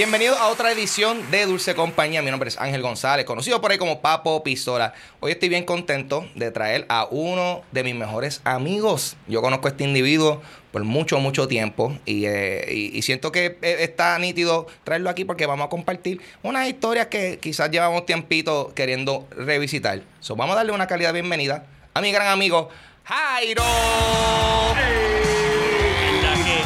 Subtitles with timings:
[0.00, 2.22] Bienvenidos a otra edición de Dulce Compañía.
[2.22, 4.94] Mi nombre es Ángel González, conocido por ahí como Papo Pistola.
[5.20, 9.18] Hoy estoy bien contento de traer a uno de mis mejores amigos.
[9.28, 10.40] Yo conozco a este individuo
[10.72, 15.44] por mucho, mucho tiempo y, eh, y- siento que eh, está nítido traerlo aquí porque
[15.44, 20.00] vamos a compartir unas historias que quizás llevamos tiempito queriendo revisitar.
[20.20, 22.70] So, vamos a darle una calidad bienvenida a mi gran amigo
[23.04, 23.62] Jairo.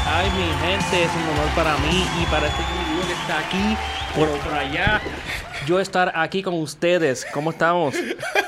[0.07, 2.63] Hay, mi gente, es un honor para mí y para este
[3.33, 3.77] aquí,
[4.15, 5.01] por, por allá,
[5.67, 7.27] yo estar aquí con ustedes.
[7.33, 7.95] ¿Cómo estamos?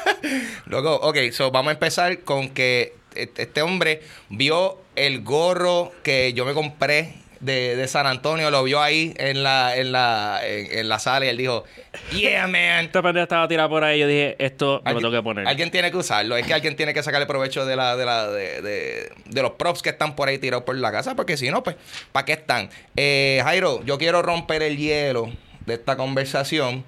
[0.66, 6.32] Luego, ok, so vamos a empezar con que este este hombre vio el gorro que
[6.34, 7.14] yo me compré
[7.46, 11.24] de, de San Antonio, lo vio ahí en la, en la, en, en la sala
[11.26, 11.64] y él dijo,
[12.12, 12.84] yeah, man.
[12.86, 14.00] Esta pendeja estaba tirada por ahí.
[14.00, 15.46] Yo dije, esto me lo tengo que poner.
[15.48, 18.28] alguien tiene que usarlo, es que alguien tiene que sacarle provecho de la, de la,
[18.28, 21.50] de, de- de los props que están por ahí tirados por la casa, porque si
[21.50, 21.76] no, pues,
[22.12, 22.68] ¿para qué están?
[22.96, 25.30] Eh, Jairo, yo quiero romper el hielo
[25.64, 26.84] de esta conversación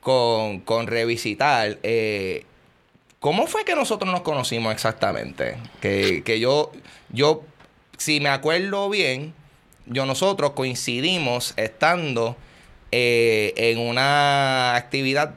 [0.00, 1.78] con, con revisitar.
[1.82, 2.44] eh,
[3.20, 5.56] ¿Cómo fue que nosotros nos conocimos exactamente?
[5.80, 6.72] Que, que yo,
[7.10, 7.44] yo,
[7.96, 9.32] si me acuerdo bien,
[9.86, 12.36] yo nosotros coincidimos estando
[12.90, 15.34] eh, en una actividad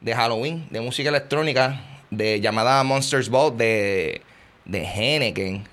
[0.00, 4.22] de Halloween, de música electrónica, de llamada Monsters Ball de,
[4.64, 5.64] de Henneken.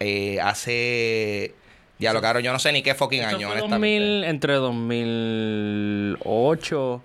[0.00, 1.54] eh, hace.
[1.98, 3.98] Ya lo caro, yo no sé ni qué fucking Esto año, fue honestamente.
[3.98, 7.02] 2000, entre 2008.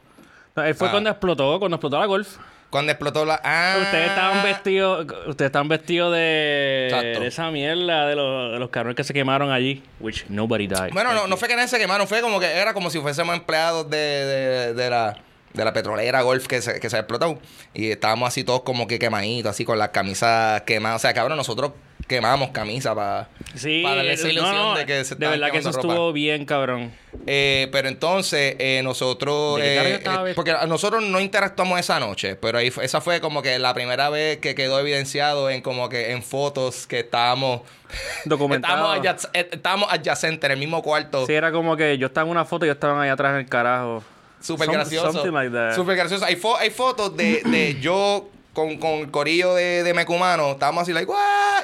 [0.55, 0.91] No, fue Ah.
[0.91, 2.37] cuando explotó, cuando explotó la golf.
[2.75, 3.39] Cuando explotó la.
[3.41, 7.19] Ah, Ustedes estaban vestidos, ustedes estaban vestidos de, Exacto.
[7.21, 10.89] de esa mierda de los, de los carros que se quemaron allí, which nobody died.
[10.91, 13.33] Bueno, no, no fue que nadie se quemaron, fue como que era como si fuésemos
[13.33, 15.15] empleados de, de, de la,
[15.53, 17.39] de la petrolera Golf que se, que se explotó.
[17.73, 20.97] Y estábamos así todos como que quemaditos, así con las camisas quemadas.
[20.97, 21.71] O sea, cabrón, nosotros
[22.07, 25.57] quemamos camisas para Sí, darle esa eh, ilusión no, de que se de verdad que
[25.57, 25.87] eso ropa.
[25.87, 26.91] estuvo bien, cabrón.
[27.25, 29.57] Eh, pero entonces eh, nosotros...
[29.59, 33.01] ¿De qué cara eh, eh, porque nosotros no interactuamos esa noche, pero ahí fue- esa
[33.01, 36.99] fue como que la primera vez que quedó evidenciado en como que en fotos que
[36.99, 37.61] estábamos...
[38.25, 38.93] Documentado.
[38.95, 41.25] estábamos, adyac- eh, estábamos adyacentes en el mismo cuarto.
[41.25, 43.37] Sí, era como que yo estaba en una foto y yo estaba ahí atrás en
[43.39, 44.03] el carajo.
[44.41, 45.11] Súper gracioso.
[45.11, 45.73] something like that.
[45.75, 46.23] Súper gracioso.
[46.25, 50.51] Hay, fo- hay fotos de, de yo con, con el corillo de, de Mecumano.
[50.53, 51.11] Estábamos así, like,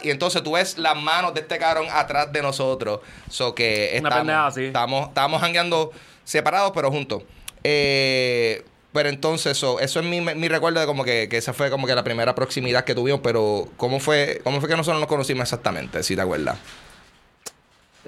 [0.04, 3.00] Y entonces tú ves las manos de este cabrón atrás de nosotros.
[3.30, 4.66] So que Una estamos, pendeja así.
[4.66, 5.92] estamos, estamos jangueando
[6.24, 7.24] separados, pero juntos.
[7.64, 8.64] Eh,
[8.94, 11.88] pero entonces, so, eso es mi, mi recuerdo de como que, que esa fue como
[11.88, 13.22] que la primera proximidad que tuvimos.
[13.24, 16.04] Pero, ¿cómo fue, cómo fue que nosotros nos conocimos exactamente?
[16.04, 16.58] Si te acuerdas.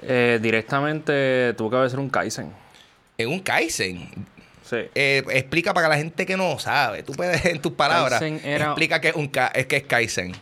[0.02, 2.52] Eh, directamente tuvo que haber un Kaizen.
[3.16, 4.26] En un Kaizen.
[4.64, 4.76] Sí.
[4.94, 7.02] Eh, explica para la gente que no sabe.
[7.02, 10.32] Tú puedes, en tus palabras, era- explica que es, un Ka- es que es Kaizen.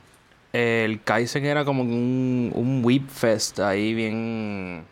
[0.53, 4.85] El Kaizen era como un, un Whip Fest ahí bien...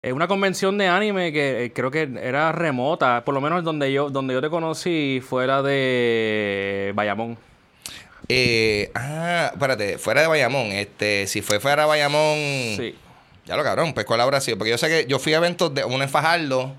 [0.00, 3.24] Es una convención de anime que eh, creo que era remota.
[3.24, 7.36] Por lo menos donde yo, donde yo te conocí fue la de Bayamón.
[8.28, 10.66] Eh, ah, espérate, fuera de Bayamón.
[10.68, 12.36] Este, si fue fuera de Bayamón.
[12.76, 12.94] Sí.
[13.44, 14.56] Ya lo cabrón, pues cuál habrá sido.
[14.56, 16.74] Porque yo sé que yo fui a eventos de uno en Fajardo.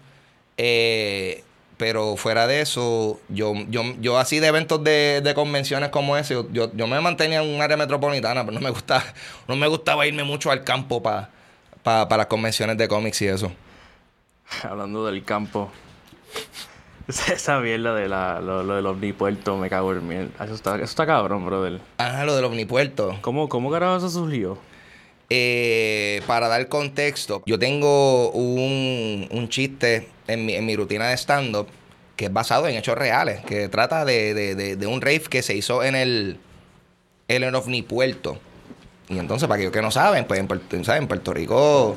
[0.60, 1.44] Eh,
[1.78, 6.34] pero fuera de eso, yo, yo, yo así de eventos de, de convenciones como ese,
[6.36, 9.04] yo, yo, yo me mantenía en un área metropolitana, pero no me gusta,
[9.48, 11.32] no me gustaba irme mucho al campo para
[11.84, 13.52] para las convenciones de cómics y eso.
[14.64, 15.72] Hablando del campo.
[17.08, 20.46] Esa mierda de la, lo, lo del omnipuerto me cago en mierda.
[20.46, 21.80] Eso está, eso está cabrón, brother.
[21.98, 23.18] Ah, lo del omnipuerto.
[23.22, 24.60] ¿Cómo, cómo carajo eso surgió?
[25.32, 31.18] Eh, para dar contexto, yo tengo un, un chiste en mi, en mi rutina de
[31.18, 31.68] stand-up
[32.16, 35.42] que es basado en hechos reales, que trata de, de, de, de un rave que
[35.42, 36.38] se hizo en el,
[37.30, 38.38] en el ovnipuerto.
[39.08, 41.02] Y entonces, para aquellos que no saben, pues en Puerto, ¿sabes?
[41.02, 41.96] en Puerto Rico...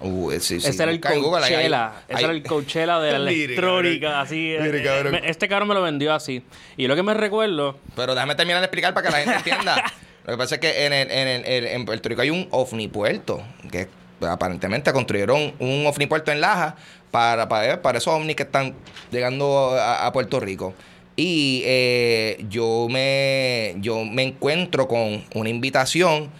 [0.00, 1.92] uh, si Ese era el Coachella.
[2.08, 4.52] Ese era el Coachella de la electrónica, así.
[4.54, 5.16] Eh, cabrón.
[5.24, 6.44] Este cabrón me lo vendió así.
[6.76, 7.76] Y lo que me recuerdo...
[7.96, 9.92] Pero déjame terminar de explicar para que la gente entienda.
[10.24, 13.42] Lo que pasa es que en, el- en, el- en- Puerto Rico hay un ovnipuerto,
[13.72, 13.88] que
[14.20, 16.76] aparentemente construyeron un ovnipuerto en Laja
[17.10, 18.74] para, para, para esos ovnis que están
[19.10, 20.74] llegando a, a Puerto Rico.
[21.16, 26.30] Y eh, yo, me, yo me encuentro con una invitación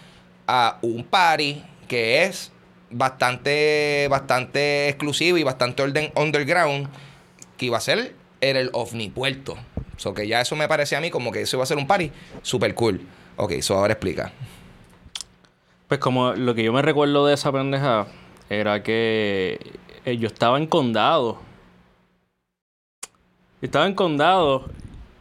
[0.47, 2.51] a un party que es
[2.89, 6.89] bastante, bastante exclusivo y bastante orden, underground
[7.57, 9.57] que iba a ser en el ovnipuerto.
[9.97, 11.87] So que ya eso me parece a mí como que eso iba a ser un
[11.87, 12.11] party
[12.41, 13.01] super cool.
[13.37, 14.33] Ok, eso ahora explica.
[15.87, 18.07] Pues como lo que yo me recuerdo de esa pendeja
[18.49, 19.73] era que
[20.03, 21.39] eh, yo estaba en condado.
[23.61, 24.65] Yo estaba en condado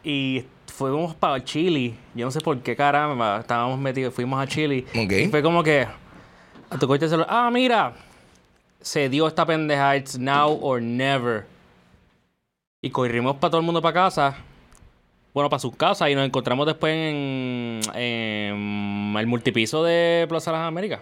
[0.02, 1.94] y fuimos para Chile.
[2.14, 4.86] Yo no sé por qué caramba estábamos metidos, fuimos a Chile.
[4.90, 5.12] Ok.
[5.12, 5.86] Y fue como que
[6.70, 7.94] a tu coche celular, ah, mira,
[8.80, 11.46] se dio esta pendeja, it's now or never.
[12.82, 14.36] Y corrimos para todo el mundo para casa.
[15.34, 20.58] Bueno, para sus casas y nos encontramos después en, en el multipiso de Plaza de
[20.58, 21.00] las Américas.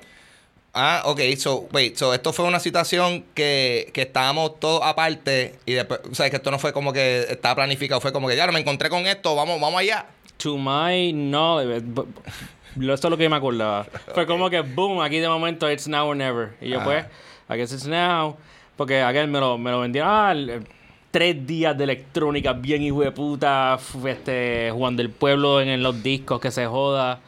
[0.75, 5.75] Ah, ok, so, wait, so esto fue una situación que, que estábamos todos aparte y
[5.75, 8.47] después, o sea, que esto no fue como que estaba planificado, fue como que ya
[8.51, 10.07] me encontré con esto, vamos, vamos allá.
[10.39, 13.85] To my knowledge, esto es lo que me acordaba.
[14.15, 16.55] Fue como que, boom, aquí de momento, it's now or never.
[16.61, 16.85] Y yo, Ah.
[16.85, 17.05] pues,
[17.51, 18.37] I guess it's now.
[18.77, 20.67] Porque aquel me lo, me lo vendieron, ah, el-
[21.13, 23.79] tres días de electrónica, bien hijo de puta,
[24.09, 27.21] este, Juan del Pueblo en, los discos, que se joda.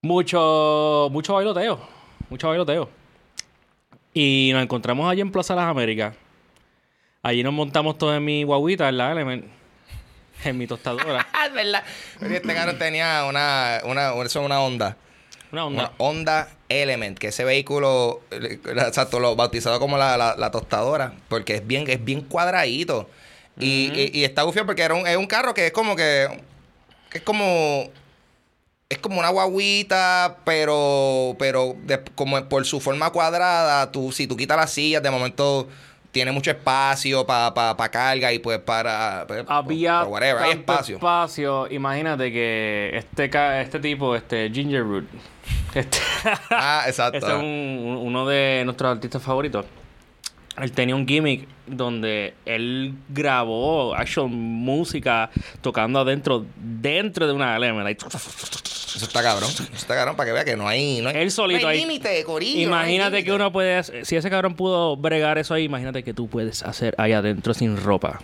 [0.00, 1.78] Mucho, mucho bailoteo,
[2.28, 2.88] mucho bailoteo.
[4.14, 6.16] Y nos encontramos allí en Plaza las Américas.
[7.22, 9.44] Allí nos montamos todos en mi guaguita, en la Element,
[10.44, 11.28] en mi tostadora.
[11.54, 11.84] Verdad.
[12.20, 14.96] Este carro tenía una, una, es una Honda.
[15.52, 15.82] Una onda.
[15.82, 21.14] Una Honda Element, que ese vehículo, eh, exacto, lo bautizado como la, la- la tostadora,
[21.28, 23.08] porque es bien, es bien cuadradito.
[23.58, 26.26] Y, y- y está bufio porque era un, es un carro que es como que,
[27.10, 27.90] que es como,
[28.88, 34.36] es como una guaguita, pero, pero de- como por su forma cuadrada, tú, si tú
[34.36, 35.68] quitas las sillas, de momento
[36.12, 40.96] tiene mucho espacio para carga y pues para, pues, Había whatever, hay espacio.
[40.96, 41.66] espacio.
[41.70, 43.30] Imagínate que este,
[43.62, 45.04] este tipo, este Ginger Root,
[45.74, 45.98] este,
[46.50, 47.18] Ah, exacto.
[47.18, 49.64] este es un- uno de nuestros artistas favoritos.
[50.58, 55.30] Él tenía un gimmick donde él grabó actual música
[55.62, 57.82] tocando adentro, dentro de una LM.
[57.82, 59.48] like, Eso está cabrón.
[59.50, 61.00] Eso está cabrón para que vea que no hay.
[61.00, 61.86] No hay Él solito no hay ahí.
[61.86, 62.68] límite, corillo.
[62.68, 66.02] no hay Imagínate que uno puede, hacer- si ese cabrón pudo bregar eso ahí, imagínate
[66.04, 68.20] que tú puedes hacer ahí adentro sin ropa.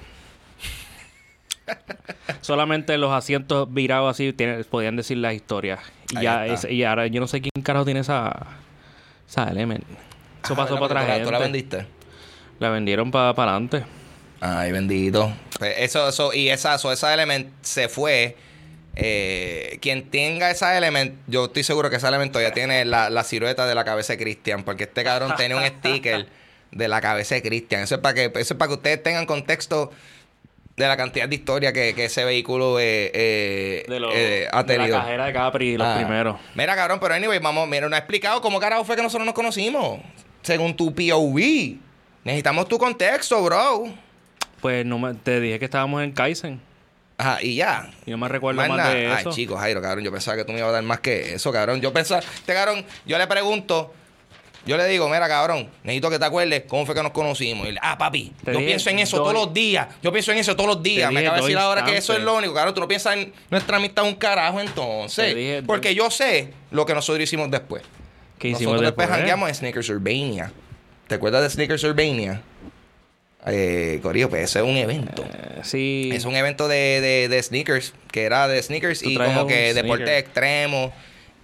[2.42, 4.34] Solamente los asientos virados así
[4.70, 5.80] podían decir las historias.
[6.10, 8.46] Y ya es- y ahora yo no sé quién carajo tiene esa
[9.28, 9.84] esa element.
[10.44, 11.52] Eso Ah, pasó para otra tú la- ¿Tú la gente.
[11.52, 11.97] vendiste?
[12.58, 13.84] La vendieron para adelante.
[14.40, 15.32] Ay, bendito.
[15.58, 18.36] Pues eso, eso, y esa, eso, esa element se fue.
[19.00, 23.22] Eh, quien tenga esa element, yo estoy seguro que esa element todavía tiene la, la
[23.22, 26.26] silueta de la cabeza de Cristian, porque este cabrón tiene un sticker
[26.72, 27.82] de la cabeza de Cristian.
[27.82, 29.92] Eso es para que, eso es para que ustedes tengan contexto
[30.76, 34.76] de la cantidad de historia que, que ese vehículo eh, eh, De, eh, ha de
[34.76, 34.98] la tenido.
[34.98, 35.96] cajera de Capri, los Ah.
[35.96, 36.36] primeros.
[36.54, 39.34] Mira, cabrón, pero anyway, vamos, mira, no ha explicado cómo carajo fue que nosotros nos
[39.34, 40.00] conocimos.
[40.42, 41.76] Según tu POV.
[42.28, 43.84] Necesitamos tu contexto, bro.
[44.60, 46.60] Pues no me- te dije que estábamos en Kaizen.
[47.16, 47.90] Ajá, y ya.
[48.04, 49.32] Y no me recuerdo Más de Ay, eso.
[49.32, 51.80] chico, Jairo, cabrón, yo pensaba que tú me ibas a dar más que eso, cabrón.
[51.80, 53.94] Yo pensaba, este cabrón, yo le pregunto,
[54.66, 57.64] yo le digo, mira, cabrón, necesito que te acuerdes cómo fue que nos conocimos.
[57.64, 59.88] Y él, ah, papi, Te yo dije pienso en eso dos- todos los días.
[60.02, 61.10] Yo pienso en eso todos los días.
[61.10, 62.74] Me acaba de decir ahora que eso es lo único, cabrón.
[62.74, 65.34] Tú no piensas en nuestra amistad un carajo entonces.
[65.34, 67.82] Dije Porque yo sé lo que nosotros hicimos después.
[68.38, 69.18] ¿Qué hicimos nosotros después después?
[69.18, 70.52] jangueamos en Sneakers Urbania.
[71.08, 72.42] ¿Te acuerdas de Sneakers Urbania?
[73.46, 75.24] Eh, Corillo, pues ese es un evento.
[75.24, 76.10] Eh, sí.
[76.12, 80.06] Es un evento de, de, de sneakers, que era de sneakers y como que deportes
[80.06, 80.18] sneaker.
[80.18, 80.92] extremos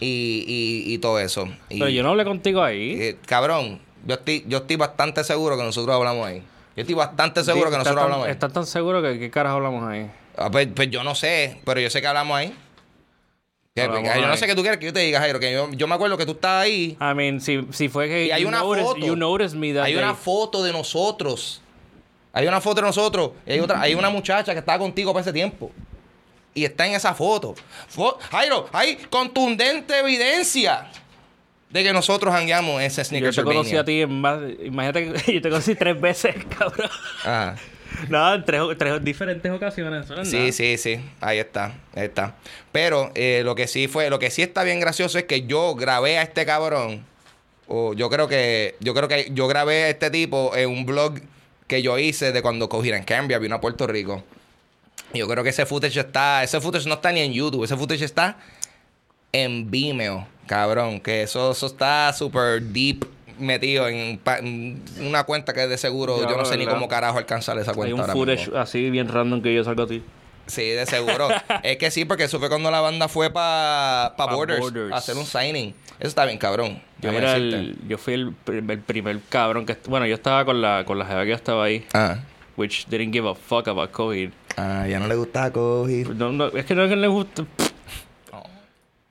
[0.01, 0.45] y,
[0.87, 1.49] y, y todo eso.
[1.71, 2.97] Y, Pero yo no hablé contigo ahí.
[3.01, 6.43] eh, cabrón, yo estoy, yo estoy bastante seguro que nosotros hablamos ahí.
[6.77, 8.33] Yo estoy bastante seguro que ¿Estás nosotros tan- hablamos ahí.
[8.33, 10.11] ¿Estás tan seguro que qué carajo hablamos ahí?
[10.37, 12.53] Ah, pues, pues yo no sé, pero yo sé que hablamos ahí.
[13.77, 15.97] Yo no sé qué tú quieres que yo te diga, Jairo, que yo, yo me
[15.97, 16.97] acuerdo que tú estabas ahí.
[17.01, 18.99] I mean, si, si fue que Y hay you una noticed- foto.
[19.05, 20.17] you noticed me that Hay una day.
[20.23, 21.61] foto de nosotros.
[22.33, 23.33] Hay una foto de nosotros.
[23.45, 25.73] Y hay, otra, hay una muchacha que estaba contigo para ese tiempo.
[26.55, 27.57] Y está en esa foto.
[27.93, 30.87] Fo- Jairo, hay contundente evidencia
[31.69, 34.39] de que nosotros hangueamos en ese Yo Sneakers te conocí a ti en más...
[34.63, 36.89] Imagínate que yo te conocí tres veces, cabrón.
[37.25, 37.57] Ajá.
[38.09, 40.09] No, en tres, tres diferentes ocasiones.
[40.09, 40.53] no Sí, nada.
[40.53, 41.01] sí, sí.
[41.21, 41.75] Ahí está.
[41.95, 42.35] Ahí está.
[42.73, 45.75] Pero eh, lo que sí fue, lo que sí está bien gracioso es que yo
[45.75, 47.05] grabé a este cabrón.
[47.67, 48.77] O yo creo que.
[48.81, 51.21] Yo creo que yo grabé a este tipo en un blog
[51.67, 54.23] que yo hice de cuando cogieron en Cambria, vino a Puerto Rico.
[55.15, 56.43] Yo creo que ese footage está.
[56.43, 57.65] Ese footage no está ni en YouTube.
[57.65, 58.37] Ese footage está
[59.33, 61.01] en Vimeo, cabrón.
[61.01, 64.21] Que eso, eso está súper deep metido en,
[65.01, 67.89] una cuenta que de seguro Ya, yo no sé ni cómo carajo alcanzar esa cuenta.
[67.89, 68.59] Hay un ahora footage mismo.
[68.59, 70.03] así bien random que yo salgo a ti.
[70.47, 71.29] Sí, de seguro.
[71.63, 74.93] es que sí, porque eso fue cuando la banda fue para pa Pa Borders, Borders.
[74.93, 75.75] a hacer un signing.
[75.99, 76.81] Eso está bien, cabrón.
[77.01, 79.77] Yo, era el, yo fui el, el primer cabrón que...
[79.87, 81.87] Bueno, yo estaba con la, con la jeva que yo estaba ahí.
[81.95, 82.19] Ah.
[82.57, 84.31] Which didn't give a fuck about COVID.
[84.57, 86.15] Ah, ya no le gusta coger.
[86.15, 87.45] No, no, es que no es que le gusta...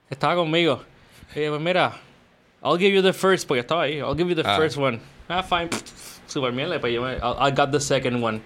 [0.09, 0.83] Estaba conmigo.
[1.31, 1.93] Y dije, pues mira,
[2.63, 3.97] I'll give you the first, porque estaba ahí.
[3.99, 4.57] I'll give you the Ah.
[4.57, 4.99] first one.
[5.29, 5.69] Ah, fine.
[6.27, 6.79] Super mierda.
[6.79, 8.41] Pues yo me, I, I got the second one.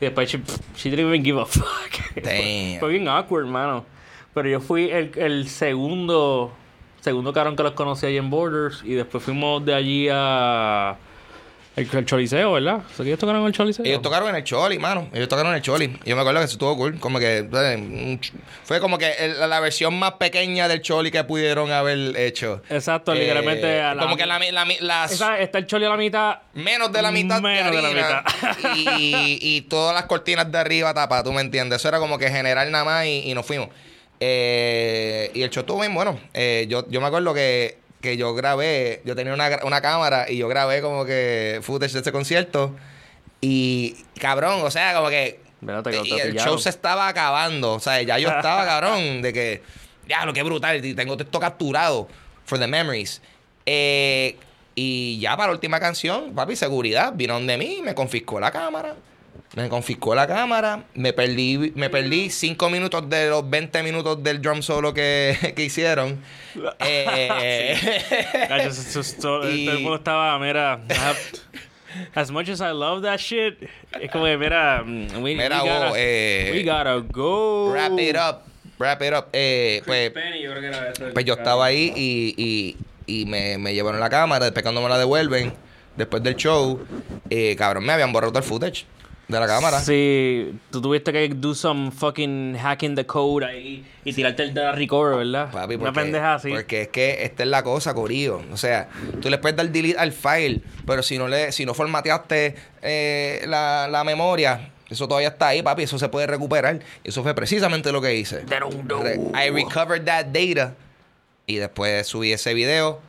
[0.00, 0.38] Y después she,
[0.76, 1.92] she didn't even give a fuck.
[2.22, 2.78] Damn.
[2.80, 3.84] Fue bien awkward, mano.
[4.34, 6.52] Pero yo fui el, el segundo
[7.00, 8.82] segundo carón que los conocí allí en Borders.
[8.84, 10.96] Y después fuimos de allí a...
[11.74, 12.80] El, el Choliseo, ¿verdad?
[12.94, 13.84] ¿Se que ellos tocaron en el Choliseo?
[13.86, 15.08] Ellos tocaron en el Choli, mano.
[15.14, 15.98] Ellos tocaron en el Choli.
[16.04, 16.98] Yo me acuerdo que eso estuvo cool.
[16.98, 17.48] Como que.
[17.50, 18.18] eh,
[18.64, 22.60] Fue como que el- la versión más pequeña del Choli que pudieron haber hecho.
[22.68, 25.12] Exacto, Eh, literalmente a la- como que la, la las.
[25.12, 26.38] Esa- está el Choli a la mitad.
[26.52, 28.24] Menos de la mitad Menos de, de la harina
[28.98, 31.80] Y, y todas las cortinas de arriba tapadas, tú me entiendes.
[31.80, 33.68] Eso era como que general nada más y, y nos fuimos.
[34.24, 36.18] Eh, y el show estuvo bien bueno.
[36.32, 40.36] Eh, yo, yo me acuerdo que, que yo grabé, yo tenía una, una cámara y
[40.36, 42.76] yo grabé como que footage de ese concierto.
[43.40, 45.84] Y cabrón, o sea, como que ¿Verdad?
[45.84, 47.74] Te- te y el show se estaba acabando.
[47.74, 49.62] O sea, ya yo estaba cabrón de que,
[50.08, 50.82] ya, lo que brutal.
[50.94, 52.08] Tengo esto capturado
[52.44, 53.22] for the memories.
[53.64, 54.36] Eh,
[54.74, 58.96] y ya para la última canción, papi, seguridad, vino de mí, me confiscó la cámara.
[59.54, 64.40] Me confiscó la cámara, me perdí, me perdí cinco minutos de los 20 minutos del
[64.40, 66.20] drum solo que, que hicieron.
[66.80, 67.76] Eh,
[69.20, 71.16] todo, Y- todo el mundo estaba, mira, have-
[72.14, 73.58] as much as I love that shit,
[74.00, 77.72] es como que, mira, mm, we, Mira, we gotta, vos, eh, we gotta go.
[77.72, 78.42] wrap it up,
[78.78, 79.26] wrap it up.
[79.32, 81.04] Eh, pues, Penny, yo creo que era eso.
[81.12, 82.76] Pues yo estaba ahí y, y,
[83.20, 85.52] y me, me llevaron la cámara, después cuando me la devuelven,
[85.96, 86.80] después del show,
[87.30, 88.84] eh, cabrón, me habían borrado todo el footage
[89.32, 89.80] de la cámara.
[89.80, 94.72] Sí, tú tuviste que do some fucking hacking the code ahí y tirarte el data
[94.72, 95.50] recover, ¿verdad?
[95.50, 96.50] Papi, Una porque, pendeja así.
[96.50, 98.42] porque es que esta es la cosa, Corillo.
[98.52, 98.88] O sea,
[99.20, 103.44] tú le puedes dar delete al file, pero si no le, si no formateaste eh,
[103.48, 105.84] la, la memoria, eso todavía está ahí, papi.
[105.84, 106.80] Eso se puede recuperar.
[107.02, 108.44] Eso fue precisamente lo que hice.
[109.34, 110.74] I recovered that data.
[111.46, 113.00] Y después subí ese video.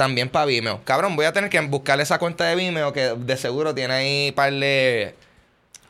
[0.00, 0.80] También para Vimeo.
[0.84, 4.32] Cabrón, voy a tener que buscar esa cuenta de Vimeo que de seguro tiene ahí
[4.32, 5.14] par de.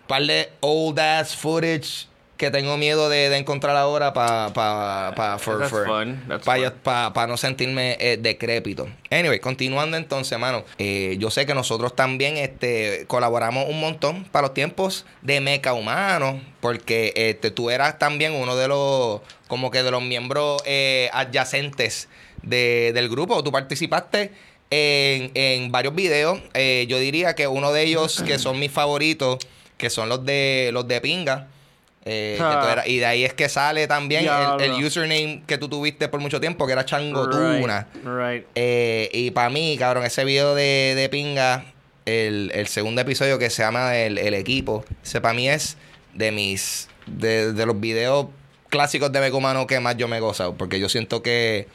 [0.09, 4.49] par de old ass footage que tengo miedo de, de encontrar ahora para.
[4.52, 5.61] pa, pa, fun.
[6.83, 8.88] pa- pa no sentirme eh, decrépito.
[9.12, 10.64] Anyway, continuando entonces, mano.
[10.79, 15.73] eh, yo sé que nosotros también este, colaboramos un montón para los tiempos de Meca
[15.73, 16.40] Humano.
[16.61, 19.21] Porque este, tú eras también uno de los.
[19.47, 22.09] como que de los miembros eh, adyacentes
[22.43, 23.43] de- del grupo.
[23.43, 24.31] Tú participaste
[24.71, 26.41] en, en varios videos.
[26.55, 29.39] Eh, yo diría que uno de ellos, que son mis favoritos,
[29.77, 31.49] que son los de los de Pinga.
[32.05, 32.37] eh,
[32.73, 34.25] eras- y de ahí es que sale también
[34.59, 37.89] el, username que tú tuviste por mucho tiempo, que era Changotuna.
[37.95, 38.47] Right, right.
[38.55, 41.65] Eh, y para mí, cabrón, ese video de, de Pinga,
[42.07, 45.77] el, el segundo episodio que se llama El, el Equipo, ese para mí es
[46.15, 46.89] de mis.
[47.07, 48.27] De, de los videos
[48.69, 50.55] clásicos de Mecumano que más yo me he gozado.
[50.55, 51.67] Porque yo siento que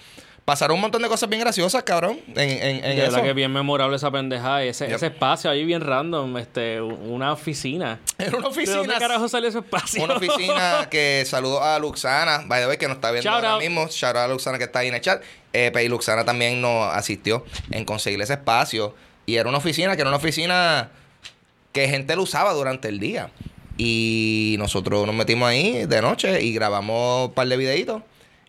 [0.46, 3.22] pasaron un montón de cosas bien graciosas, cabrón, en, en, en de eso.
[3.24, 4.64] que bien memorable esa pendeja.
[4.64, 4.96] Ese, Yep.
[4.98, 8.00] ese espacio ahí bien random, este, una oficina.
[8.20, 8.78] En una ¿De oficina.
[8.78, 10.04] dónde carajo salió ese espacio?
[10.04, 13.54] Una oficina que saludo a Luxana, by the way, que nos está viendo Shout ahora
[13.54, 13.62] out.
[13.62, 13.88] mismo.
[13.88, 15.22] Shout out a Luxana que está ahí en el chat.
[15.52, 18.94] Eh, pues, y Luxana también nos asistió en conseguir ese espacio.
[19.26, 20.92] Y era una oficina que era una oficina
[21.72, 23.32] que gente lo usaba durante el día.
[23.78, 28.02] Y nosotros nos metimos ahí de noche y grabamos un par de videitos.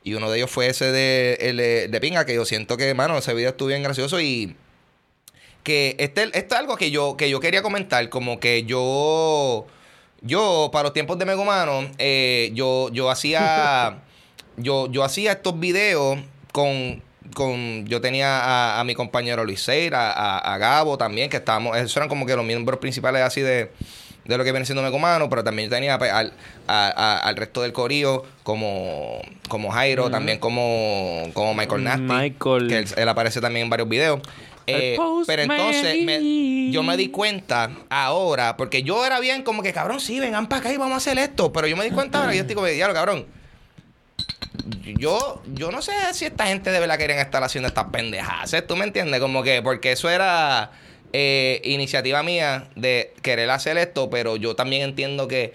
[0.07, 2.95] Y uno de ellos fue ese de, el de, de Pinga, que yo siento que,
[2.95, 4.55] mano, ese video estuvo bien gracioso y
[5.65, 9.67] que este, esto es algo que yo, que yo quería comentar, como que yo,
[10.21, 13.99] yo para los tiempos de Megumano, eh, yo, yo hacía,
[14.57, 16.21] yo, yo hacía estos videos
[16.53, 17.03] con,
[17.35, 21.77] con, yo tenía a, a mi compañero Luis Seira, a, a Gabo también, que estábamos,
[21.77, 23.73] esos eran como que los miembros principales así de,
[24.27, 26.33] de lo que viene siendo Megumano, pero también tenía pues, al,
[26.67, 32.69] a- a- al resto del corillo, como, como Jairo, también como, como Michael Nasty, Michael.
[32.69, 34.21] que él, él aparece también en varios videos.
[34.69, 34.97] Eh,
[35.29, 40.01] pero entonces me- yo me di cuenta ahora, porque yo era bien como que, cabrón,
[40.01, 41.53] sí, vengan para acá y vamos a hacer esto.
[41.53, 43.27] Pero yo me di cuenta ahora y yo estoy como, diablo, cabrón.
[44.99, 48.55] Yo, yo no sé si esta gente de verdad quieren estar haciendo estas pendejadas.
[48.67, 49.21] ¿Tú me entiendes?
[49.21, 50.71] Como que, porque eso era
[51.13, 55.53] eh, iniciativa mía de querer hacer esto, pero yo también entiendo que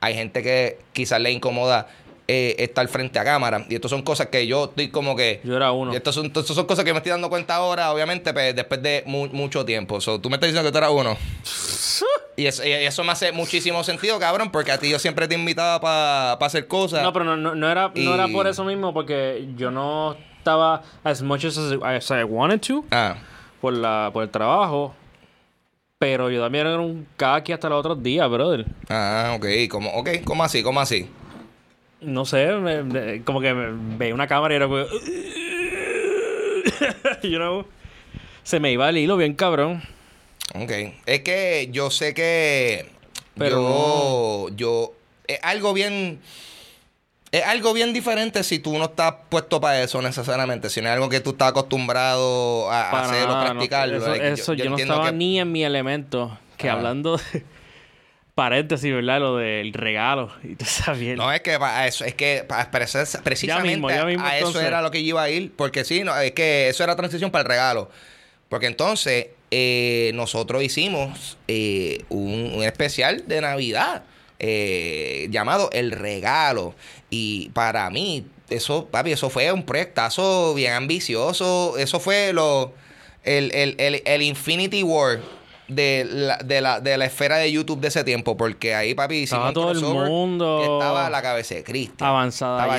[0.00, 1.86] hay gente que quizás le incomoda
[2.26, 3.66] eh, estar frente a cámara.
[3.68, 5.40] Y esto son cosas que yo estoy como que.
[5.44, 5.92] Yo era uno.
[5.92, 9.02] Estas son, estas son cosas que me estoy dando cuenta ahora, obviamente, pues, después de
[9.06, 10.00] mu- mucho tiempo.
[10.00, 11.16] So, tú me estás diciendo que tú eras uno.
[12.36, 15.34] y, eso, y eso me hace muchísimo sentido, cabrón, porque a ti yo siempre te
[15.34, 17.02] invitaba para hacer cosas.
[17.02, 20.82] No, pero no, no, no era, no era por eso mismo, porque yo no estaba
[21.04, 23.16] as much as, as I wanted to Ah,
[23.64, 24.94] por, la, por el trabajo.
[25.98, 28.66] Pero yo también era un kaki hasta los otros días, brother.
[28.90, 29.46] ah, ok.
[29.70, 30.62] ¿Cómo, ok, ¿cómo así?
[30.62, 31.08] ¿Cómo así?
[32.02, 34.84] No sé, me- me- como que me- veía una cámara y era como...
[37.22, 37.64] you know,
[38.42, 39.82] se me iba el hilo bien cabrón.
[40.54, 40.70] Ok.
[41.06, 42.90] Es que yo sé que.
[43.38, 44.56] Pero yo.
[44.56, 44.92] Yo.
[45.26, 46.20] Es algo bien.
[47.34, 51.08] Es algo bien diferente si tú no estás puesto para eso necesariamente, sino es algo
[51.08, 53.96] que tú estás acostumbrado a Para hacerlo, nada, no, practicarlo.
[53.96, 56.38] eso, Like, eso, yo, no estaba que- ni en mi elemento.
[56.56, 56.74] Que Ah.
[56.74, 57.44] hablando de...
[58.36, 59.20] Paréntesis, ¿verdad?
[59.20, 60.32] Lo del regalo.
[60.42, 64.04] Y tú sabes No, es que para eso, es que para precis- precisamente mismo, ya
[64.04, 66.68] mismo, a eso era lo que yo iba a ir, porque sí, no, es que
[66.68, 67.90] eso era transición para el regalo.
[68.48, 74.02] Porque entonces eh, nosotros hicimos eh, un, un especial de Navidad
[74.46, 76.74] eh, llamado El Regalo.
[77.08, 81.78] Y para mí, eso, papi, eso fue un proyectazo bien ambicioso.
[81.78, 82.74] Eso fue lo
[83.22, 85.20] el, el, el, el Infinity War
[85.68, 88.36] de la, de, la, de la esfera de YouTube de ese tiempo.
[88.36, 92.08] Porque ahí, papi, Estaba todo el mundo estaba la cabeza de Cristian.
[92.08, 92.78] Avanzada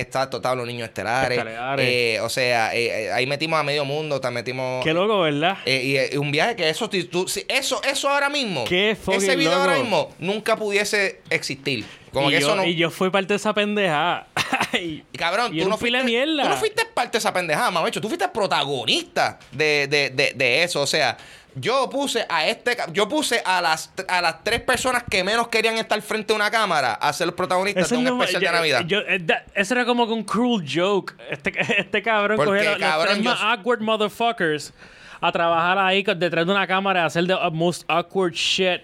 [0.00, 1.42] está total los niños estelares.
[1.78, 4.82] Eh, o sea, eh, eh, ahí metimos a medio mundo, también metimos.
[4.82, 5.58] Qué loco, ¿verdad?
[5.66, 9.62] Y un viaje que eso, tú- eso, eso ahora mismo, Qué ese video loco.
[9.62, 11.84] ahora mismo nunca pudiese existir.
[12.12, 12.64] Como y, que yo, eso no.
[12.64, 14.26] y yo fui parte de esa pendeja.
[14.74, 16.42] y, cabrón, y tú no, fuiste, mierda.
[16.42, 18.00] tú no fuiste parte de esa pendejada, mamacho.
[18.02, 20.82] Tú fuiste protagonista de, de, de, de eso.
[20.82, 21.16] O sea,
[21.54, 22.76] yo puse a este.
[22.92, 26.50] Yo puse a las, a las tres personas que menos querían estar frente a una
[26.50, 28.80] cámara a ser los protagonistas de un no- especial yo- de Navidad.
[28.86, 31.14] yo- eh, ese era como que un cruel joke.
[31.30, 34.72] Este, este cabrón cogió los- tres yo- más awkward motherfuckers
[35.20, 38.80] a trabajar ahí detrás de una cámara a hacer the most awkward shit.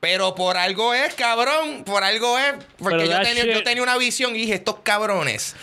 [0.00, 1.84] Pero por algo es, cabrón.
[1.84, 2.54] Por algo es.
[2.78, 5.54] Porque yo tenía, yo tenía una visión y dije, estos cabrones.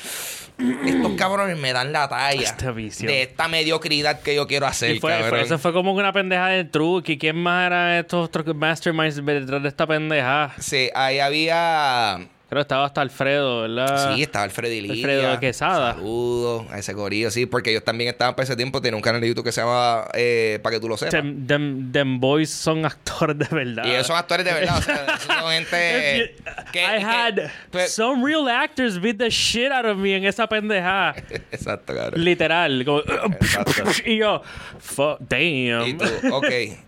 [0.85, 3.07] Estos cabrones me dan la talla Esta visión.
[3.11, 6.65] de esta mediocridad que yo quiero hacer, Y fue, eso fue como una pendeja de
[6.65, 7.13] truque.
[7.13, 10.53] ¿Y quién más eran estos otros masterminds detrás de esta pendeja?
[10.59, 12.27] Sí, ahí había...
[12.49, 14.15] Creo que estaba hasta Alfredo, ¿verdad?
[14.15, 14.93] Sí, estaba Alfredo Lidia.
[14.93, 15.93] Alfredo Quesada.
[15.93, 18.81] Saludos a ese corillo, sí, porque ellos también estaban para ese tiempo.
[18.81, 21.11] Tienen un canal de YouTube que se llama eh, Para que tú lo sepas.
[21.11, 23.85] Them, them- them boys son actores de verdad.
[23.85, 24.77] Y ellos son actores de verdad.
[24.79, 26.35] o sea, son gente.
[26.71, 27.35] Que- I que- had
[27.69, 31.13] pues- some real actors beat the shit out of me en esa pendeja.
[31.51, 32.23] Exacto, cabrón.
[32.23, 32.83] Literal.
[32.83, 33.83] como- Exacto.
[34.05, 34.41] y yo,
[34.79, 35.87] fuck, damn.
[35.87, 36.45] Y tú, ok,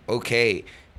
[0.07, 0.27] ok.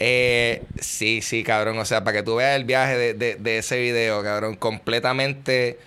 [0.05, 1.79] Eh, sí, sí, cabrón.
[1.79, 5.79] O sea, para que tú veas el viaje de, de- de ese video, cabrón, completamente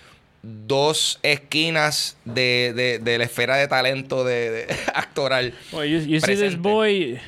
[0.42, 5.52] dos esquinas de, de- de la esfera de talento de, de actoral.
[5.72, 7.20] You, you see this boy,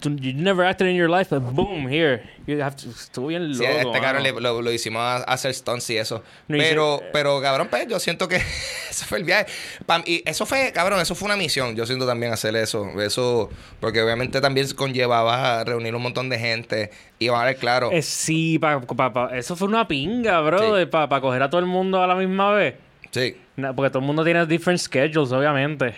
[0.00, 2.22] tu- you never acted in your life, but boom, here.
[2.46, 3.74] You have to, estuvo bien Sí, loco.
[3.76, 6.22] a este cabrón le- lo, lo hicimos a, hacer stunts y eso.
[6.48, 8.36] No, pero, pero, cabrón, pues yo siento que
[8.90, 9.46] eso fue el viaje.
[9.86, 11.74] Pam, y eso fue, cabrón, eso fue una misión.
[11.74, 12.86] Yo siento también hacer eso.
[13.00, 16.90] Eso, porque obviamente también conllevaba a reunir un montón de gente.
[17.18, 17.90] Y vamos a ver, claro.
[17.92, 20.86] Eh, sí, pa, pa- pa- eso fue una pinga, bro, Sí.
[20.86, 22.74] para coger a todo el mundo a la misma vez.
[23.10, 23.36] Sí.
[23.74, 25.94] Porque todo el mundo tiene different schedules, obviamente.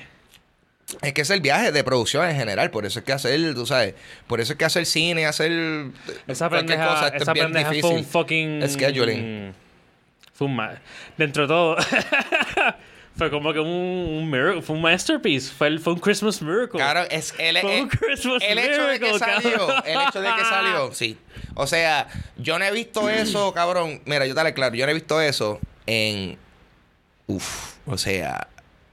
[1.03, 2.70] Es que es el viaje de producción en general.
[2.70, 3.94] Por eso es que hacer, tú sabes.
[4.27, 5.51] Por eso es que hacer cine, hacer.
[6.27, 7.96] Esa cualquier pendeja, cosa, esto es esa bien pendeja fue difícil.
[7.98, 8.68] un fucking...
[8.68, 9.55] Scheduling.
[10.33, 10.57] Fue un...
[10.57, 10.81] ma-
[11.16, 11.77] Dentro de todo...
[13.16, 15.51] fue como que un, un miracle, fue un masterpiece.
[15.53, 16.79] Fue, el- fue un Christmas miracle.
[16.79, 19.83] Claro, es el, Fue el- un Christmas el hecho de que miracle, salió, cabrón.
[19.87, 21.18] el hecho de que salió, sí.
[21.55, 24.01] O sea, yo no he visto eso, cabrón.
[24.05, 26.38] Mira, yo te claro, yo no he visto eso en
[27.27, 28.46] uf, o sea,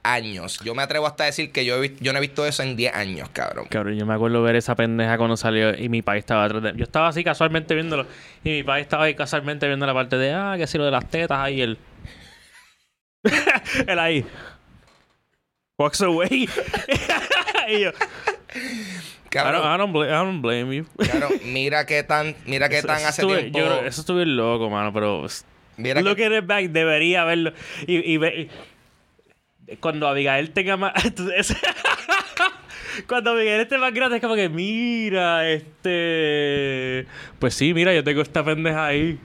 [0.05, 0.59] años.
[0.63, 2.63] Yo me atrevo hasta a decir que yo, he vi- yo no he visto eso
[2.63, 3.67] en 10 años, cabrón.
[3.69, 6.73] Cabrón, yo me acuerdo ver esa pendeja cuando salió y mi país estaba atrás de...
[6.75, 8.05] Yo estaba así casualmente viéndolo
[8.43, 10.33] y mi país estaba ahí casualmente viendo la parte de...
[10.33, 11.77] Ah, que si lo de las tetas ahí, el...
[13.87, 14.25] él ahí.
[15.77, 16.47] Walks away.
[17.69, 17.89] y yo...
[17.89, 20.85] I don't, Cabrón, I don't bla- I don't blame you.
[21.11, 23.59] cabrón, mira qué tan, mira qué Eso- tan eso hace estuve- tiempo.
[23.59, 25.25] Yo eso estuve loco, mano, pero...
[25.77, 27.51] Mira Look que, at it back, debería verlo.
[27.85, 28.49] Y, y y-
[29.79, 30.93] cuando Abigail tenga más...
[31.05, 31.55] Entonces,
[33.07, 37.05] Cuando Miguel esté más grande es como que, mira, este...
[37.39, 39.19] Pues sí, mira, yo tengo esta pendeja ahí.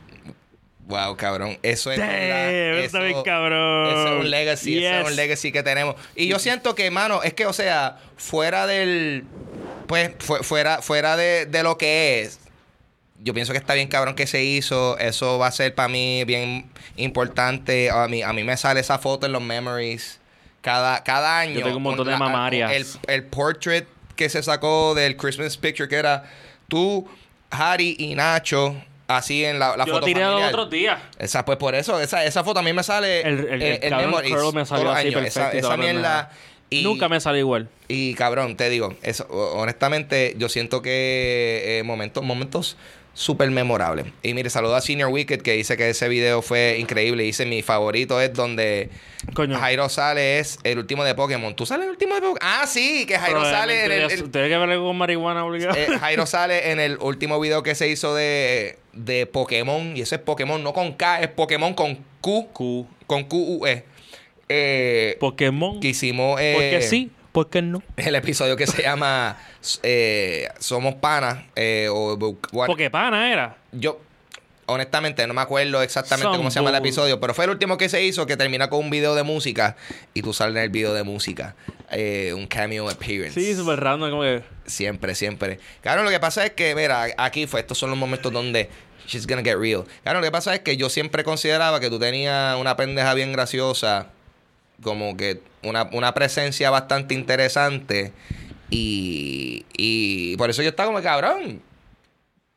[0.87, 1.57] Wow, cabrón.
[1.63, 2.79] Eso es Damn, verdad.
[2.81, 3.87] eso bien cabrón.
[3.87, 4.85] Eso es un legacy.
[4.85, 5.95] Eso es un legacy que tenemos.
[6.17, 9.25] Y yo siento que, mano, es que, o sea, fuera del.
[9.87, 12.41] Pues, fu- fuera, fuera de, de lo que es.
[13.23, 14.99] Yo pienso que está bien cabrón que se hizo.
[14.99, 17.89] Eso va a ser para mí bien importante.
[17.91, 20.20] A mí, a mí me sale esa foto en los memories.
[20.61, 21.55] Cada, cada año.
[21.59, 22.73] Yo tengo un montón de mamarias.
[22.73, 26.25] El, el portrait que se sacó del Christmas picture, que era
[26.69, 27.09] tú,
[27.51, 28.77] Harry y Nacho.
[29.09, 31.01] Así en la, la yo foto lo tiré los otros días.
[31.19, 34.33] Esa, pues por eso, esa, esa foto a mí me sale El- el- el Memories
[34.37, 36.31] curl me salió así perfecto Esa, mierda.
[36.73, 37.69] Y, Nunca me sale igual.
[37.89, 42.77] y cabrón, te digo, eso, honestamente, yo siento que eh, momentos, momentos
[43.13, 44.07] súper memorables.
[44.23, 47.23] Y mire, saludo a Senior Wicked que dice que ese video fue increíble.
[47.25, 48.89] Dice mi favorito es donde
[49.35, 49.59] Coño.
[49.59, 51.55] Jairo sale, es el último de Pokémon.
[51.55, 52.39] ¿Tú sales el último de Pokémon?
[52.41, 55.77] Ah, sí, que Jairo sale en el, el- Tiene que ver con marihuana obligado.
[55.77, 59.97] eh, Jairo sale en el último video que se hizo de, de Pokémon.
[59.97, 62.49] Y ese es Pokémon, no con K, es Pokémon con Q.
[62.53, 62.87] Q.
[63.07, 63.85] Con Q-U-E.
[64.49, 65.81] Eh, Pokémon.
[65.81, 66.41] que hicimos.
[66.41, 67.83] eh, Porque sí, porque no.
[67.97, 69.37] El episodio que se llama
[69.83, 71.45] eh, Somos Panas.
[71.57, 72.17] eh, o,
[72.53, 73.57] what- Porque pana era.
[73.73, 74.01] yo,
[74.67, 77.77] honestamente, no me acuerdo exactamente Some cómo se llama el episodio, pero fue el último
[77.77, 79.77] que se hizo que termina con un video de música.
[80.15, 81.55] Y tú sales en el video de música.
[81.91, 83.33] eh, un cameo appearance.
[83.41, 84.43] Sí, súper random, como que.
[84.67, 85.59] Siempre, siempre.
[85.83, 88.71] Claro, lo que pasa es que, mira, aquí fue, estos son los momentos donde
[89.09, 89.85] she's gonna get real.
[90.05, 93.33] Claro, lo que pasa es que yo siempre consideraba que tú tenías una pendeja bien
[93.33, 94.07] graciosa,
[94.83, 98.13] como que una, una presencia bastante interesante.
[98.71, 101.61] Y, y por eso yo estaba como, cabrón,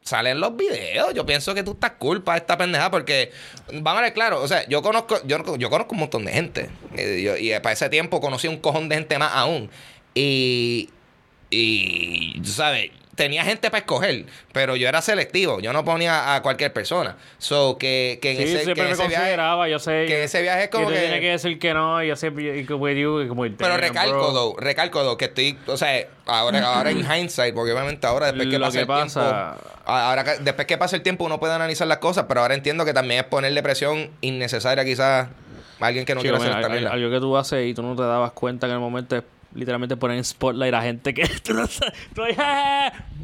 [0.02, 1.14] salen los videos.
[1.14, 3.32] Yo pienso que tú estás cool para esta pendeja porque,
[3.72, 6.70] vamos a ver, claro, o sea, yo conozco, yo, yo conozco un montón de gente.
[6.96, 9.70] Eh, yo- y para ese tiempo conocí un cojón de gente más aún.
[10.14, 10.90] Y,
[11.50, 15.60] y, tú sabes, tenía gente para escoger, pero yo era selectivo.
[15.60, 17.16] Yo no ponía a cualquier persona.
[17.38, 19.16] So, que, que en Sí, ese, siempre me ese viaje...
[19.16, 20.06] consideraba, yo sé.
[20.08, 21.00] Que ese viaje es como que...
[21.00, 22.58] tienes que decir que no, y yo siempre.
[22.60, 26.66] Y como y como Pero damn, recalco, though, recalco, though, que estoy, o sea, ahora,
[26.76, 30.24] ahora en hindsight, porque obviamente ahora después que Lo pasa que el pasa- tiempo, ahora
[30.40, 33.20] después que pasa el tiempo uno puede analizar las cosas, pero ahora entiendo que también
[33.22, 35.28] es ponerle presión innecesaria quizás
[35.80, 37.96] a alguien que no Chico, quiere hacer esta algo que tú haces y tú no
[37.96, 39.24] te dabas cuenta que en el momento es
[39.54, 41.24] literalmente poner en spotlight a gente que.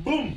[0.04, 0.36] ¡Boom!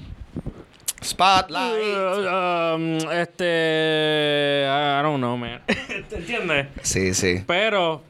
[1.02, 1.96] Spotlight.
[1.96, 4.64] Uh, um, este.
[4.66, 5.60] I don't know, man.
[6.08, 6.68] ¿Te entiendes?
[6.82, 7.42] Sí, sí.
[7.46, 8.02] Pero,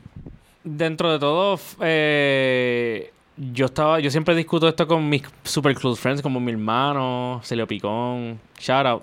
[0.63, 6.23] dentro de todo, eh, yo estaba, yo siempre discuto esto con mis super close friends,
[6.23, 9.03] como mi hermano, Celio Picón, shout out,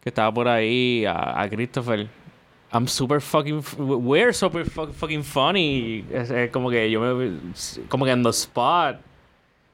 [0.00, 2.08] que estaba por ahí, a, a Christopher.
[2.72, 6.04] I'm super fucking, we're super fu- fucking funny.
[6.12, 7.38] Es, es como que yo me,
[7.88, 8.96] como que en the spot.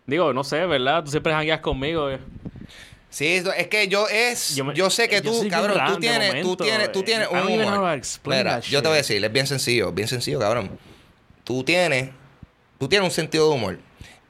[0.07, 1.05] Digo, no sé, ¿verdad?
[1.05, 2.11] Tú siempre jangueas conmigo.
[3.09, 3.26] Sí,
[3.57, 6.00] es que yo es, yo, me- sé que yo tú, soy bien cabrón, random tú
[6.00, 7.02] tienes, tú momento, tienes, tú eh.
[7.02, 8.00] tienes un humor.
[8.24, 10.70] Mira, that yo te voy a decir, es bien sencillo, bien sencillo, cabrón.
[11.44, 12.11] Tú tienes,
[12.78, 13.78] tú tienes un sentido de humor.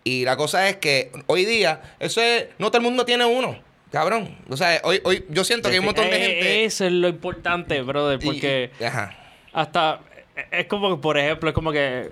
[0.04, 3.56] Y la cosa es que hoy día, eso es, no todo el mundo tiene uno,
[3.92, 4.36] cabrón.
[4.48, 6.64] O sea, hoy, hoy yo siento que hay un montón de Eh, gente.
[6.64, 8.70] Eso es lo importante, brother, porque...
[8.80, 9.16] y- ajá.
[9.52, 10.00] Hasta
[10.50, 12.10] es como que, por ejemplo, es como que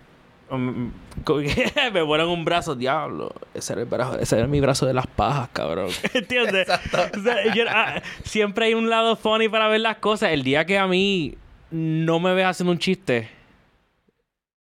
[0.51, 0.93] um,
[1.93, 3.33] me vuelan un brazo, diablo.
[3.55, 5.88] Ese era, el brazo, ese era mi brazo de las pajas, cabrón.
[6.14, 6.69] ¿Entiendes?
[6.69, 10.33] O sea, yo- ah, siempre hay un lado funny para ver las cosas.
[10.33, 11.35] El día que a mí
[11.71, 13.29] no me ves haciendo un chiste,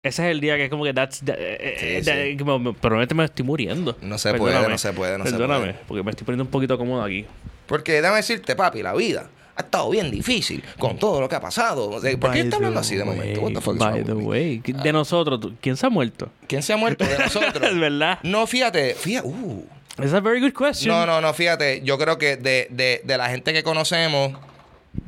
[0.03, 2.37] ese es el día que es como que that's, that- eh, Sí, that- sí.
[2.39, 3.97] como me- probablemente me estoy muriendo.
[4.01, 5.79] No se puede, no se puede, no se Perdóname, puede.
[5.87, 7.27] porque me estoy poniendo un poquito cómodo aquí.
[7.67, 11.41] Porque déjame decirte, papi, la vida ha estado bien difícil con todo lo que ha
[11.41, 11.91] pasado.
[11.91, 13.43] ¿Por qué By está hablando así de momento?
[13.43, 14.59] What the fuck By the way.
[14.65, 16.31] De nosotros, tú- ¿quién se ha muerto?
[16.47, 17.63] ¿Quién se ha muerto de nosotros?
[17.71, 18.19] Es verdad.
[18.23, 19.67] No, fíjate, fíjate, uh.
[20.03, 20.89] It's a very good question.
[20.95, 24.33] No, no, no, fíjate, yo creo que de, de, de la gente que conocemos,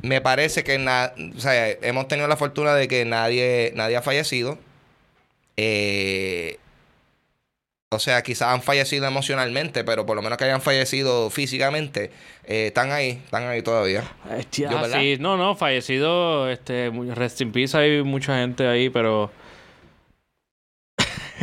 [0.03, 4.03] me parece que na- o sea, hemos tenido la fortuna de que nadie, nadie ha
[4.03, 4.59] fallecido.
[5.57, 6.57] Eh,
[7.93, 12.11] o sea, quizás han fallecido emocionalmente, pero por lo menos que hayan fallecido físicamente,
[12.45, 14.03] eh, están ahí, están ahí todavía.
[14.37, 14.99] Hostia, Yo, ¿verdad?
[14.99, 19.31] sí, no, no, fallecido, este, rest in peace, hay mucha gente ahí, pero...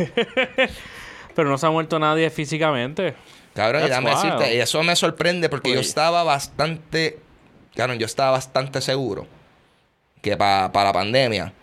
[1.35, 3.15] pero no se ha muerto nadie físicamente.
[3.53, 7.19] Cabrón, déjame decirte, y eso me sorprende porque yo estaba bastante,
[7.75, 9.27] cabrón, yo estaba bastante seguro
[10.21, 11.53] que para la pandemia,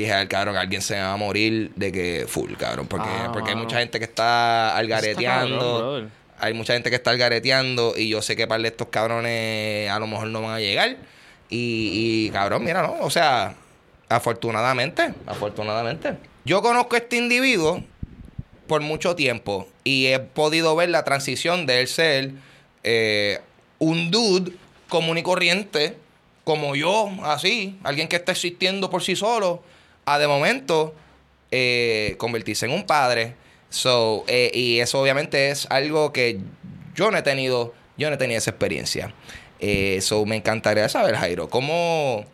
[0.00, 3.50] dije, al cabrón, alguien se va a morir de que full, cabrón, porque, Ah, porque
[3.50, 6.08] hay mucha gente que está algareteando.
[6.40, 9.98] hay mucha gente que está algareteando y yo sé que para de estos cabrones a
[9.98, 10.96] lo mejor no van a llegar.
[11.50, 12.96] Y, y, cabrón, mira, ¿no?
[13.00, 13.54] O sea,
[14.08, 16.14] afortunadamente, afortunadamente.
[16.44, 17.82] Yo conozco a este individuo
[18.66, 22.32] por mucho tiempo y he podido ver la transición de él ser
[22.84, 23.40] eh,
[23.78, 24.52] un dude
[24.88, 25.96] común y corriente,
[26.44, 29.62] como yo, así, alguien que está existiendo por sí solo,
[30.14, 30.94] a de momento
[31.50, 33.34] eh, convertirse en un padre.
[33.70, 36.40] So, eh, y eso obviamente es algo que
[36.94, 39.14] yo no he tenido, yo no he tenido esa experiencia.
[39.60, 42.24] Eso me encantaría saber, Jairo, ¿cómo,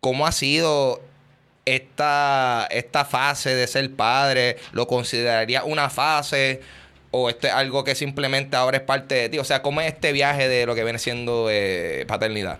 [0.00, 1.00] cómo ha sido
[1.64, 4.56] esta, esta fase de ser padre?
[4.72, 6.60] ¿Lo consideraría una fase?
[7.10, 9.38] ¿O esto es algo que simplemente ahora es parte de ti?
[9.38, 12.58] O sea, ¿cómo es este viaje de lo que viene siendo eh, paternidad?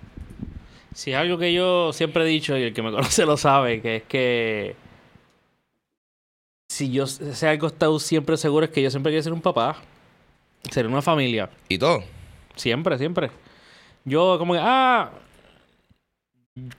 [0.98, 3.80] Si es algo que yo siempre he dicho y el que me conoce lo sabe,
[3.80, 4.74] que es que
[6.68, 9.76] si yo sé algo estoy siempre seguro es que yo siempre quiero ser un papá,
[10.72, 11.50] ser una familia.
[11.68, 12.02] ¿Y todo?
[12.56, 13.30] Siempre, siempre.
[14.04, 15.12] Yo como que, ah,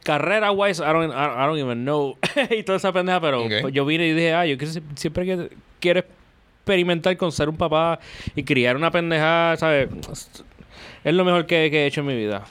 [0.03, 2.17] carrera wise, I don't, I don't even know.
[2.49, 3.69] y toda esa pendeja, pero Ok.
[3.71, 5.47] yo vine y dije, ah, yo quiero- siempre quiero,
[5.79, 5.99] quiero
[6.59, 8.01] experimentar con ser un papá
[8.35, 9.87] y criar una pendeja, ¿sabes?
[11.05, 12.43] Es lo mejor que, que he hecho en mi vida.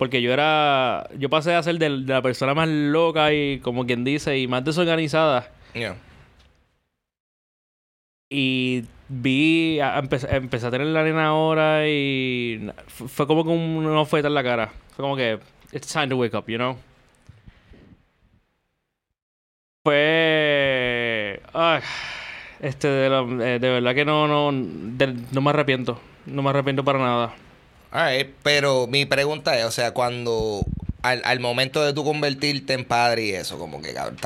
[0.00, 3.84] Porque yo era, yo pasé a ser de, de la persona más loca y como
[3.84, 5.52] quien dice, y más desorganizada.
[5.74, 5.94] Yeah.
[8.30, 13.84] Y vi, a- empecé, empecé a tener la nena ahora y fue como que un-
[13.84, 14.72] una oferta en la cara.
[14.96, 15.38] Fue como que,
[15.72, 16.78] it's time to wake up, you know?
[19.84, 21.42] Fue...
[21.52, 21.80] Ay,
[22.60, 23.20] este, de, la-
[23.54, 26.00] eh, de verdad que no, no, de- no me arrepiento.
[26.26, 27.34] No me arrepiento para nada.
[27.92, 30.62] Alright, pero mi pregunta es, o sea, cuando
[31.02, 34.16] al, al momento de tú convertirte en padre y eso, como que cabrón,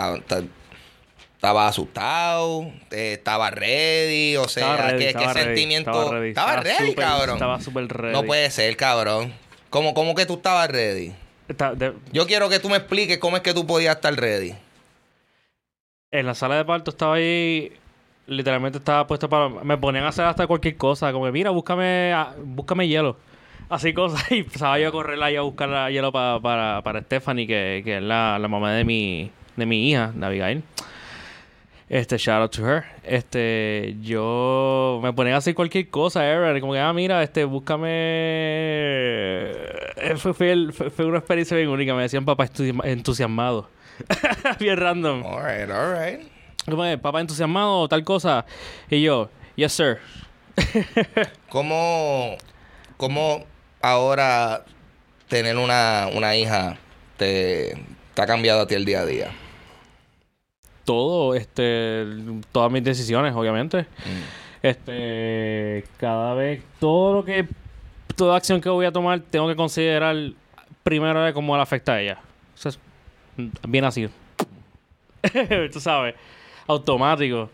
[1.37, 5.90] estaba, asustado, eh, estaba ready, o sea, Estaba ready, ¿qué, estaba qué ready, sentimiento?
[6.24, 6.88] estaba ready.
[6.90, 7.37] Estaba cabrón.
[7.37, 8.12] estaba súper ready.
[8.12, 9.33] No puede ser, cabrón.
[9.70, 11.12] ¿Cómo, cómo que tú estabas ready?
[11.48, 14.55] Está- de- Yo quiero que tú me expliques cómo es que tú podías estar ready.
[16.11, 17.72] en la sala de parto estaba ahí
[18.27, 22.14] literalmente estaba puesto para me ponían a hacer hasta cualquier cosa como que mira búscame
[22.42, 23.16] búscame hielo
[23.68, 27.00] así cosas y empezaba yo a correr ahí a buscar la hielo pa- para para
[27.03, 30.62] Stephanie que, que es la, la mamá de mi de mi hija de Abigail
[31.88, 36.72] este shout out to her este yo me ponía a hacer cualquier cosa Aaron como
[36.72, 37.88] que ah mira este búscame
[39.96, 43.68] Eh, fue, fue, el- fue- fue una experiencia bien única me decían papá entusi- entusiasmado
[44.61, 46.20] bien random Alright, alright.
[46.68, 48.44] como que, papá entusiasmado o tal cosa.
[48.90, 49.98] Y yo, yes, sir.
[51.48, 52.37] ¿Cómo,
[52.96, 53.44] cómo
[53.84, 54.64] ahora
[55.28, 56.78] tener una, una hija
[57.18, 57.76] te,
[58.14, 59.30] te ha cambiado a ti el día a día?
[60.84, 62.06] Todo, este,
[62.50, 63.82] todas mis decisiones, obviamente.
[63.82, 64.62] Mm.
[64.62, 67.46] Este, cada vez, todo lo que,
[68.16, 70.16] toda acción que voy a tomar, tengo que considerar
[70.82, 72.18] primero de cómo le afecta a ella.
[72.56, 72.78] Es
[73.68, 74.08] bien así.
[75.72, 76.14] Tú sabes,
[76.66, 77.50] automático.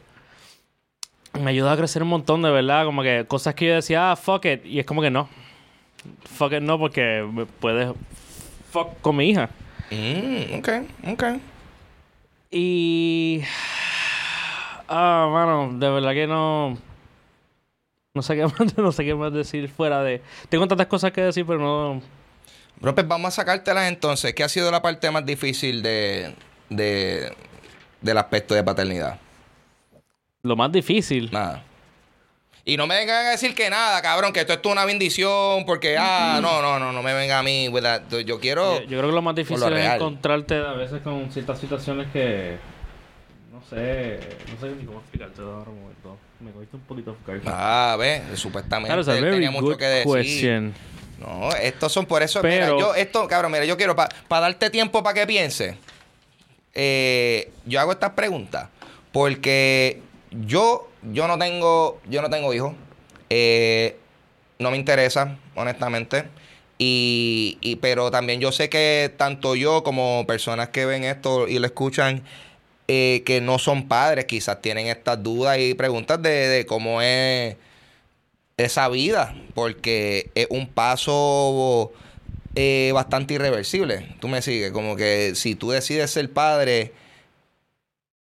[1.41, 2.85] Me ayuda a crecer un montón, de verdad.
[2.85, 4.65] Como que cosas que yo decía, ah, fuck it.
[4.65, 5.29] Y es como que no.
[6.25, 7.27] Fuck it no, porque
[7.61, 7.93] puedes
[8.71, 9.51] fuck con mi hija.
[9.91, 10.69] Mm, ok,
[11.13, 11.25] ok.
[12.51, 13.43] Y.
[14.89, 16.79] Ah, mano, de verdad que no.
[18.15, 20.23] No sé qué más, no sé qué más decir fuera de.
[20.49, 22.03] Tengo tantas cosas que decir, pero no.
[22.81, 24.35] Bro, pues vamos a sacártelas entonces.
[24.35, 26.35] ¿Qué ha sido la parte más difícil de,
[26.71, 27.33] de,
[28.01, 29.19] del aspecto de paternidad?
[30.43, 31.31] Lo más difícil.
[31.31, 31.63] Nada.
[32.65, 35.97] Y no me vengan a decir que nada, cabrón, que esto es una bendición, porque,
[35.99, 38.03] ah, no, no, no, no me venga a mí, that.
[38.25, 38.81] Yo quiero...
[38.81, 42.59] Yo, yo creo que lo más difícil es encontrarte a veces con ciertas situaciones que.
[43.53, 44.21] No sé.
[44.53, 46.17] No sé ni cómo explicarte ahora momento.
[46.41, 50.13] Me cogiste un poquito de Ah, ve, supuestamente very tenía mucho que decir.
[50.13, 50.75] question.
[51.19, 52.41] No, estos son por eso.
[52.41, 55.77] Pero- Mira, yo, esto, cabrón, mira, yo quiero, para darte tiempo para que piense,
[56.75, 58.69] eh, yo hago estas preguntas.
[59.13, 62.75] Porque yo, yo no tengo, yo no tengo hijos.
[63.31, 63.97] Eh,
[64.59, 66.25] no me interesa, honestamente.
[66.79, 71.59] Y, y- pero también yo sé que tanto yo como personas que ven esto y
[71.59, 72.23] lo escuchan,
[72.89, 77.57] eh, que no son padres, quizás tienen estas dudas y preguntas de, de cómo es
[78.57, 81.93] esa vida, porque es un paso
[82.55, 84.07] eh, bastante irreversible.
[84.21, 86.93] Tú me sigues, como que si tú decides ser padre,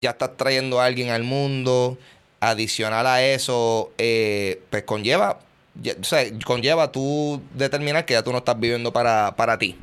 [0.00, 1.98] ya estás trayendo a alguien al mundo.
[2.40, 5.38] Adicional a eso, eh, pues conlleva,
[5.82, 9.76] ya- o sea, conlleva tú determinar que ya tú no estás viviendo para, para ti,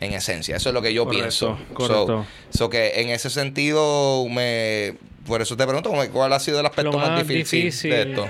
[0.00, 0.56] en esencia.
[0.56, 1.58] Eso es lo que yo Correcto, pienso.
[1.74, 2.24] correcto.
[2.50, 6.66] So, so que en ese sentido, me, por eso te pregunto, ¿cuál ha sido el
[6.66, 7.90] aspecto más, más difícil, difícil.
[7.90, 8.26] de esto?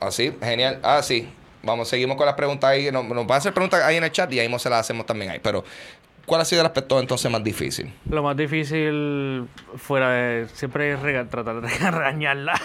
[0.00, 0.78] Así, genial.
[0.82, 1.28] Ah, sí.
[1.62, 2.92] Vamos, seguimos con las preguntas ahí.
[2.92, 5.04] Nos, nos van a hacer preguntas ahí en el chat y ahí se las hacemos
[5.06, 5.40] también ahí.
[5.42, 5.64] Pero
[6.26, 7.92] ¿Cuál ha sido el aspecto entonces más difícil?
[8.10, 12.60] Lo más difícil fuera de siempre es rega- tratar de regañarla.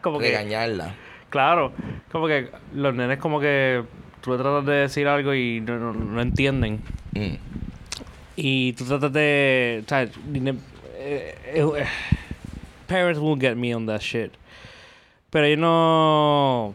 [0.00, 0.94] como que, Regañarla.
[1.28, 1.72] claro,
[2.12, 3.82] como que los nenes como que
[4.20, 6.80] tú le tratas de decir algo y no, no- no entienden.
[7.14, 7.34] Mm.
[8.36, 9.82] Y tú tratas de...
[9.84, 10.54] o sea, ne-
[10.94, 11.84] eh, eh,
[12.86, 14.30] parents will get me on that shit.
[15.30, 16.74] Pero yo no...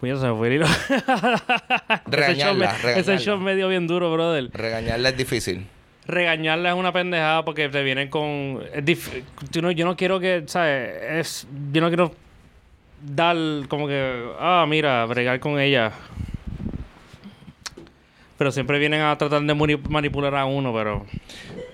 [0.00, 0.66] Pues se me fue el hilo.
[0.90, 3.16] ese, Regañarla, me- ese regañarla.
[3.18, 4.50] shot me dio bien duro, brother.
[4.52, 5.66] Regañarla es difícil.
[6.06, 8.60] regañarla es una pendejada porque te vienen con
[9.62, 12.12] no- yo no quiero que sabes es yo no quiero
[13.02, 13.36] dar
[13.68, 15.92] como que ah mira bregar con ella
[18.38, 21.06] pero siempre vienen a tratar de mani- manipular a uno pero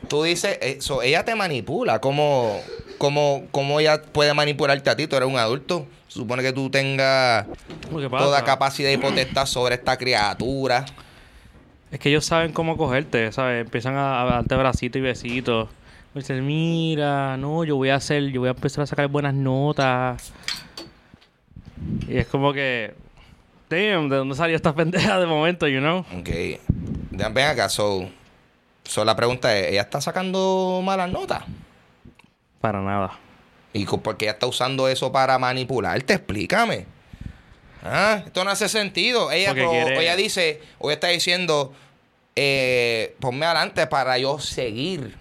[0.08, 2.00] Tú dices, eso, ella te manipula.
[2.00, 2.60] ¿Cómo,
[2.98, 5.06] cómo, ¿Cómo ella puede manipularte a ti?
[5.06, 5.86] Tú eres un adulto.
[6.08, 7.46] Supone que tú tengas
[7.90, 10.86] toda capacidad y potestad sobre esta criatura.
[11.90, 15.68] es que ellos saben cómo cogerte sabes empiezan a, a darte bracitos y besitos
[16.14, 19.34] me dicen mira no yo voy a hacer yo voy a empezar a sacar buenas
[19.34, 20.32] notas
[22.08, 22.94] y es como que
[23.68, 26.30] damn de dónde salió esta pendeja de momento you know Ok.
[27.10, 28.08] Ven acá, so,
[28.84, 31.44] so la pregunta es, ¿ella está sacando malas notas?
[32.66, 33.12] Para nada.
[33.72, 36.14] ¿Y por qué ella está usando eso para manipularte?
[36.14, 36.86] Explícame.
[37.84, 39.30] Ah, esto no hace sentido.
[39.30, 41.72] Ella, ella dice, o ella está diciendo,
[42.34, 45.14] eh, ponme adelante para yo seguir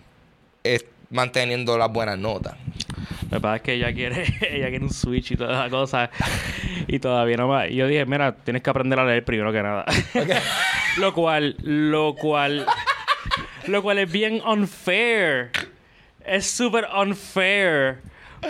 [0.63, 2.55] eh, manteniendo las buenas notas.
[3.29, 6.09] Que pasa es que ella quiere, ella quiere un Switch y toda esa cosa.
[6.87, 7.63] Y todavía no.
[7.67, 9.85] Y yo dije, mira, tienes que aprender a leer primero que nada.
[10.97, 12.65] lo cual, lo cual,
[13.67, 15.51] lo cual es bien unfair.
[16.27, 17.97] Es súper unfair.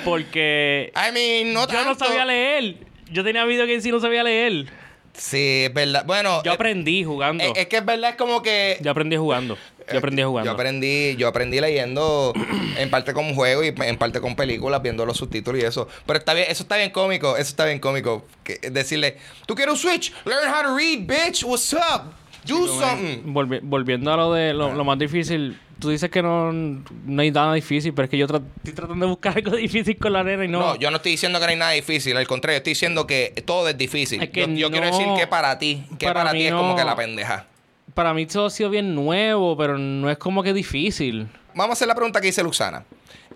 [0.04, 2.78] Porque I mean, no yo no sabía leer.
[3.12, 4.66] Yo tenía video que sí no sabía leer.
[5.14, 6.04] Sí, es verdad.
[6.06, 7.44] Bueno, Yo eh, aprendí jugando.
[7.44, 9.58] eh, es que es verdad, es como que Yo aprendí jugando.
[9.90, 10.50] Yo aprendí jugando.
[10.50, 12.34] Yo aprendí, yo aprendí leyendo
[12.78, 15.88] en parte con juego y en parte con películas, viendo los subtítulos y eso.
[16.06, 18.26] Pero está bien, eso está bien cómico, eso está bien cómico.
[18.44, 20.12] Que- decirle, ¿tú quieres un Switch?
[20.26, 21.44] Learn how to read, bitch.
[21.44, 22.12] What's up?
[22.46, 23.24] Do something.
[23.32, 27.32] Volvi- volviendo a lo de lo, lo más difícil, tú dices que no, no hay
[27.32, 30.24] nada difícil, pero es que yo tra- estoy tratando de buscar algo difícil con la
[30.24, 30.60] nena y no.
[30.60, 30.76] No.
[30.76, 33.68] yo no estoy diciendo que no hay nada difícil, al contrario, estoy diciendo que todo
[33.70, 34.22] es difícil.
[34.24, 36.84] Es que yo, yo quiero decir que para ti, que para ti es como que
[36.84, 37.46] la pendeja.
[37.94, 41.28] Para mí todo ha sido bien nuevo, pero no es como que difícil.
[41.54, 42.84] Vamos a hacer la pregunta que dice Luxana.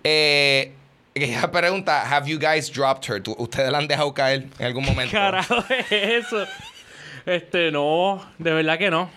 [0.04, 0.74] Eh,
[1.16, 3.22] ella pregunta, ¿Have you guys dropped her?
[3.24, 5.12] ¿Tú- ¿Ustedes la han dejado caer en algún momento?
[5.14, 5.92] Carajo, es
[6.26, 6.46] eso.
[7.26, 9.10] Este, no, de verdad que no.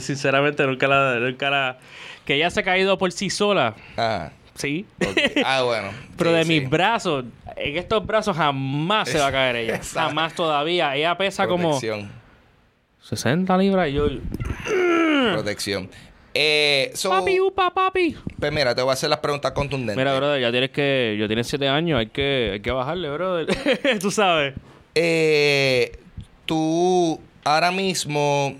[0.00, 1.78] Sinceramente, nunca la, nunca la.
[2.24, 4.86] Que ella se ha caído por sí sola, Ah, sí.
[5.44, 5.88] Ah, bueno.
[6.16, 6.60] Pero Sí, de sí.
[6.60, 7.24] mis brazos,
[7.56, 9.76] en estos brazos jamás se va a caer ella.
[9.76, 10.08] Exacto.
[10.08, 10.96] Jamás todavía.
[10.96, 12.10] Ella pesa como Protección.
[13.02, 14.08] 60 libras y yo.
[15.34, 15.88] Protección.
[16.38, 18.14] Eh, so, Papi, upa, papi.
[18.38, 19.96] pues mira, te voy a hacer las preguntas contundentes.
[19.96, 21.16] Mira, brother, ya tienes que.
[21.18, 23.46] Yo tienes 7 años, hay que, hay que bajarle, brother.
[24.00, 24.54] Tú sabes.
[24.94, 25.98] Eh,
[26.46, 28.54] tú ahora mismo,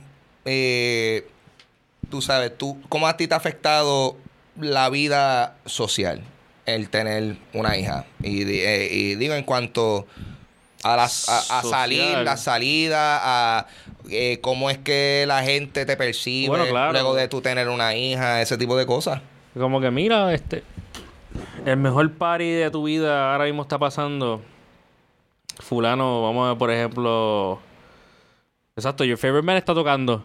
[0.47, 1.29] eh,
[2.09, 4.17] tú sabes, tú, ¿cómo a ti te ha afectado
[4.59, 6.23] la vida social
[6.65, 8.07] el tener una hija?
[8.23, 10.07] Y, eh, y digo en cuanto
[10.83, 11.71] a, las, a, a Social.
[11.71, 13.21] salir, la salida,
[13.59, 13.67] a
[14.09, 16.93] eh, cómo es que la gente te percibe Bueno, claro.
[16.93, 19.21] luego de tú tener una hija, ese tipo de cosas.
[19.55, 20.63] Como que mira, este.
[21.65, 24.43] El mejor party de tu vida ahora mismo está pasando.
[25.59, 27.59] Fulano, vamos a ver, por ejemplo.
[28.77, 30.25] Exacto, Your Favorite Man está tocando.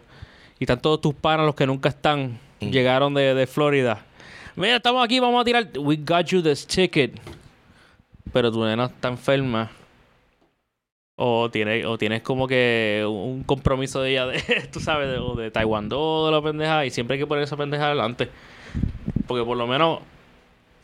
[0.62, 2.38] Y están todos tus panas, los que nunca están.
[2.60, 4.06] Llegaron de, de Florida.
[4.54, 5.68] Mira, estamos aquí, vamos a tirar.
[5.76, 7.18] We got you this ticket.
[8.32, 9.72] Pero tu nena está enferma.
[11.16, 14.40] O tienes, o tienes como que un compromiso de ella, de,
[14.72, 16.86] tú sabes, de, o de Taekwondo, de la pendeja.
[16.86, 18.30] Y siempre hay que poner esa pendeja adelante.
[19.26, 19.98] Porque por lo menos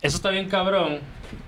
[0.01, 0.99] eso está bien cabrón,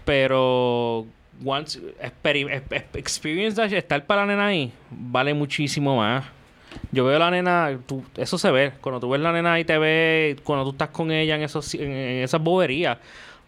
[0.06, 1.06] pero
[1.44, 6.24] once experi- ex- ex- experience estar para la nena ahí vale muchísimo más.
[6.92, 9.66] Yo veo a la nena, tú- eso se ve, cuando tú ves la nena y
[9.66, 12.98] te ve, cuando tú estás con ella en esos en, en esas boberías,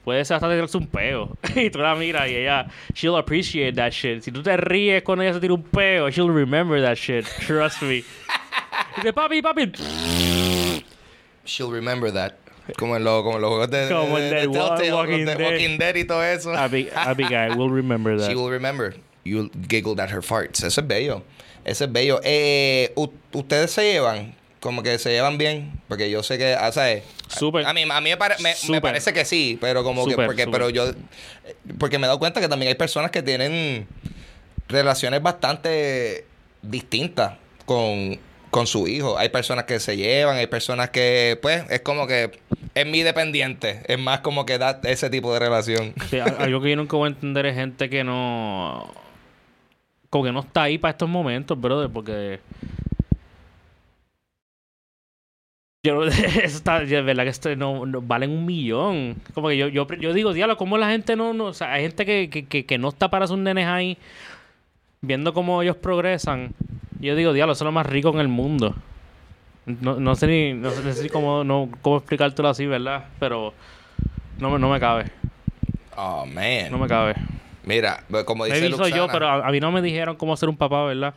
[0.04, 1.38] puede ser hasta tirarse un peo.
[1.56, 4.22] y tú la miras y ella, she'll appreciate that shit.
[4.22, 7.26] Si tú te ríes cuando ella se tira un peo, she'll remember that shit.
[7.48, 7.98] Trust me.
[7.98, 8.04] Y
[8.98, 9.72] dice, papi, papi.
[11.46, 12.34] She'll remember that.
[12.78, 15.26] Como en, lo- como en los juegos de, Como el de- de de Telltale, Walking
[15.26, 15.36] de.
[15.36, 16.54] Walking Dead y todo eso.
[16.54, 18.30] Abi- Abigail will remember that.
[18.30, 18.94] She will remember.
[19.26, 20.64] You giggled at her farts.
[20.64, 21.24] Eso es bello.
[21.66, 22.20] Eso es bello.
[22.24, 22.94] Eh,
[23.32, 24.36] ¿Ustedes se llevan?
[24.60, 25.72] Como que se llevan bien.
[25.88, 27.04] Porque yo sé que, ah, ¿sabes?
[27.28, 27.66] Súper.
[27.66, 30.70] A mí, a mí me, pare- me- parece que sí, pero como que, porque, pero
[30.70, 30.92] yo,
[31.80, 33.88] porque me he dado cuenta que también hay personas que tienen
[34.68, 36.26] relaciones bastante
[36.62, 37.34] distintas
[37.66, 39.18] con, con su hijo.
[39.18, 42.32] Hay personas que se llevan, hay personas que, pues, es como que
[42.76, 43.82] es mi dependiente.
[43.88, 45.94] Es más como que da ese tipo de relación.
[46.10, 48.94] Sí, al- algo que yo nunca voy a entender es gente que no.
[50.14, 52.40] Como que no está ahí para estos momentos, brother, porque.
[55.86, 56.04] Yo,
[56.44, 59.16] está, de verdad que esto no, no- valen un millón.
[59.34, 61.46] Como que yo, yo, yo digo, diablo, ¿cómo la gente no, no.
[61.46, 63.98] O sea, hay gente que, que, que, que no está para sus nenes ahí
[65.02, 66.54] viendo cómo ellos progresan.
[67.00, 68.76] Yo digo, diablo, eso es lo más rico en el mundo.
[69.66, 73.06] No, no sé ni, no sé ni cómo, no, cómo explicártelo así, ¿verdad?
[73.20, 73.54] Pero
[74.40, 75.06] no, no me cabe.
[75.98, 76.72] Oh, man.
[76.72, 77.16] No me cabe.
[77.64, 80.36] Mira, pues, como dice soy yo, Luxana- pero a, a mí no me dijeron cómo
[80.38, 81.14] ser un papá, ¿verdad?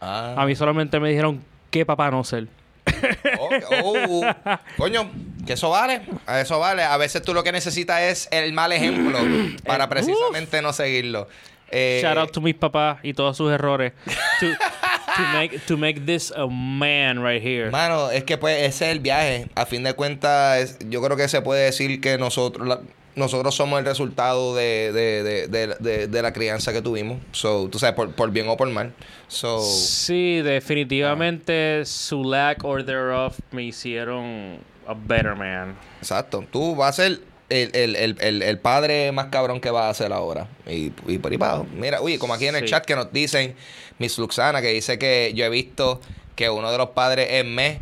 [0.00, 0.34] Ah.
[0.36, 2.46] A mí solamente me dijeron qué papá no ser.
[3.40, 3.50] Oh,
[3.84, 4.32] oh,
[4.76, 5.10] coño,
[5.46, 6.00] que eso vale.
[6.40, 6.82] Eso vale.
[6.82, 9.18] A veces tú lo que necesitas es el mal ejemplo
[9.66, 11.28] para precisamente no seguirlo.
[11.70, 13.92] Eh, Shout out to mis papás y todos sus errores.
[14.40, 17.70] To, to make, to make this a man right here.
[17.70, 19.48] Mano, es que pues ese es el viaje.
[19.54, 22.80] A fin de cuentas, yo creo que se puede decir que nosotros la-
[23.18, 27.18] nosotros somos el resultado de, de, de, de, la crianza que tuvimos.
[27.32, 28.92] So, tú sabes, por, por bien o por mal.
[29.28, 35.76] So, Sí, definitivamente su lack or thereof me hicieron a better man.
[36.00, 36.44] exacto.
[36.50, 39.94] Tú vas a ser el, el, el, el, el padre más cabrón que vas a
[40.02, 40.48] ser ahora.
[40.66, 41.64] Y, y por ahí va.
[41.74, 42.68] Mira, uy, como aquí en el Sí.
[42.70, 43.54] chat que nos dicen,
[43.98, 46.00] Miss Luxana, que dice que yo he visto
[46.36, 47.78] que uno de los padres es mes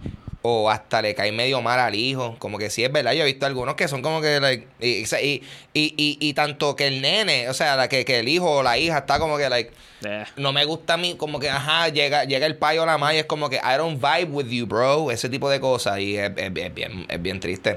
[0.47, 2.37] o hasta le cae medio mal al hijo.
[2.39, 3.13] Como que sí es verdad.
[3.13, 4.41] Yo he visto algunos que son como que...
[4.41, 5.43] like, y, y,
[5.75, 8.79] y, y, tanto que el nene, o sea, la que, que el hijo o la
[8.79, 9.49] hija está como que...
[9.49, 9.73] like
[10.05, 12.99] Eh, no me gusta a mí, como que, ajá, llega, llega el payo o la
[12.99, 15.11] maya, es como que I don't vibe with you, bro.
[15.11, 15.99] Ese tipo de cosas.
[16.01, 17.77] Y es, es- es bien, es bien triste.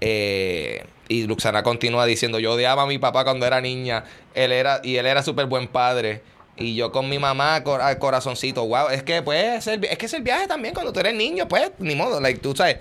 [0.00, 4.04] Eh, y Luxana continúa diciendo, yo odiaba a mi papá cuando era niña.
[4.34, 6.22] Él era, y él era súper buen padre.
[6.62, 8.88] Y yo con mi mamá, cor- corazoncito, wow.
[8.88, 10.72] Es que, pues, es, el es que es el viaje también.
[10.74, 12.20] Cuando tú eres niño, pues, ni modo.
[12.20, 12.78] Like, tú sabes,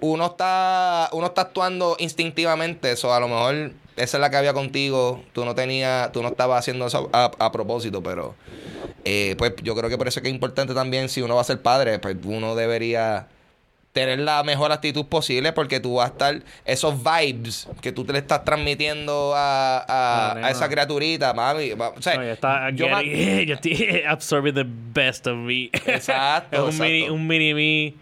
[0.00, 4.52] uno está uno está actuando instintivamente eso a lo mejor esa es la que había
[4.52, 8.36] contigo tú no tenías tú no estabas haciendo eso a, a propósito pero
[9.04, 11.40] eh, pues yo creo que por eso es que es importante también si uno va
[11.40, 13.26] a ser padre pues uno debería
[13.94, 18.12] tener la mejor actitud posible porque tú vas a estar esos vibes que tú te
[18.12, 19.84] le estás transmitiendo a,
[20.32, 23.02] a, No, a esa criaturita mami o sea, no, ya está yo ma-
[23.46, 25.70] yo estoy absorbing the best of me.
[25.86, 27.94] Exacto, es un mini, un mini me.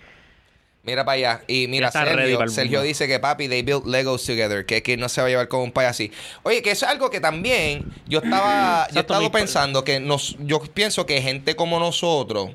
[0.85, 1.43] Mira para allá.
[1.47, 4.67] Y mira, Sergio, Sergio dice que papi, they built Legos together.
[4.67, 6.11] Que, que no se va a llevar con un país así.
[6.43, 10.61] Oye, que eso es algo que también yo estaba, yo mi- pensando que nos, yo
[10.61, 12.51] pienso que gente como nosotros,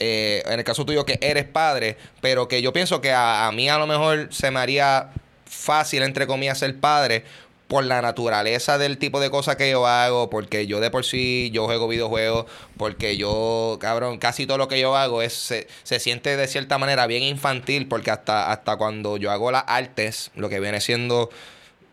[0.00, 3.68] eh, en el caso tuyo que eres padre, pero que yo pienso que a, mí
[3.68, 5.10] a lo mejor se me haría
[5.44, 7.24] fácil, entre comillas, ser padre
[7.68, 11.50] por la naturaleza del tipo de cosas que yo hago, porque yo de por sí,
[11.52, 12.46] yo juego videojuegos,
[12.78, 16.78] porque yo, cabrón, casi todo lo que yo hago es, se, se siente de cierta
[16.78, 21.30] manera bien infantil, porque hasta, hasta cuando yo hago las artes, lo que viene siendo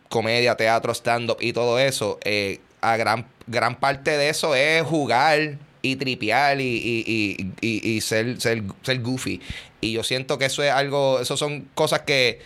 [0.10, 5.58] comedia, teatro, stand-up y todo eso, eh, a gran, gran parte de eso es jugar
[5.92, 9.42] y tripear y, y, y, y- y ser, ser, ser goofy.
[9.82, 12.40] Y yo siento que eso es algo, eso son cosas que,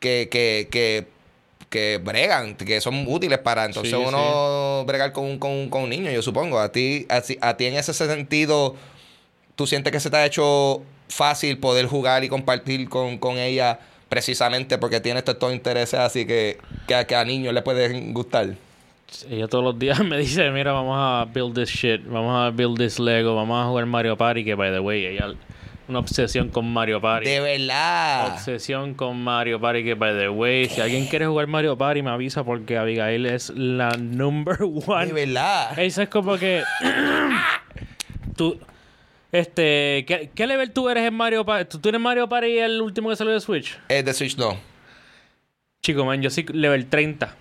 [0.00, 1.06] que, que, que,
[1.70, 5.90] que bregan, que son útiles para entonces Sí, uno bregar con un, con, con un
[5.90, 6.58] niño, yo supongo.
[6.58, 8.76] A ti, a, ti- a ti en ese sentido,
[9.56, 13.78] tú sientes que se te ha hecho fácil poder jugar y compartir con, con ella
[14.08, 18.56] precisamente porque todos estos intereses así que, que, a- que a niños le pueden gustar.
[19.30, 22.78] Ella todos los días me dice, mira, vamos a build this shit, vamos a build
[22.78, 25.34] this Lego, vamos a jugar Mario Party, que by the way, ella
[25.88, 27.28] una obsesión con Mario Party.
[27.28, 28.34] De verdad.
[28.34, 32.10] Obsesión con Mario Party, que by the way, si alguien quiere jugar Mario Party, me
[32.10, 35.12] avisa porque Abigail es la number De one.
[35.12, 35.78] verdad.
[35.78, 36.62] Eso es como que.
[38.36, 38.58] tú.
[39.32, 40.04] Este.
[40.06, 41.78] ¿qué, qué level tú eres en Mario Party?
[41.78, 43.78] ¿Tú, eres Mario Party el último que salió de Switch?
[43.88, 44.56] Es de Switch no.
[45.82, 47.36] Chico, man, yo soy level 30.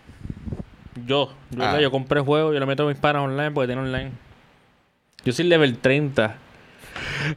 [1.05, 1.33] Yo.
[1.51, 1.79] Yo, Ah.
[1.79, 4.11] yo compré el juego, yo le meto a mis panas online porque tiene online.
[5.23, 6.35] Yo soy level 30.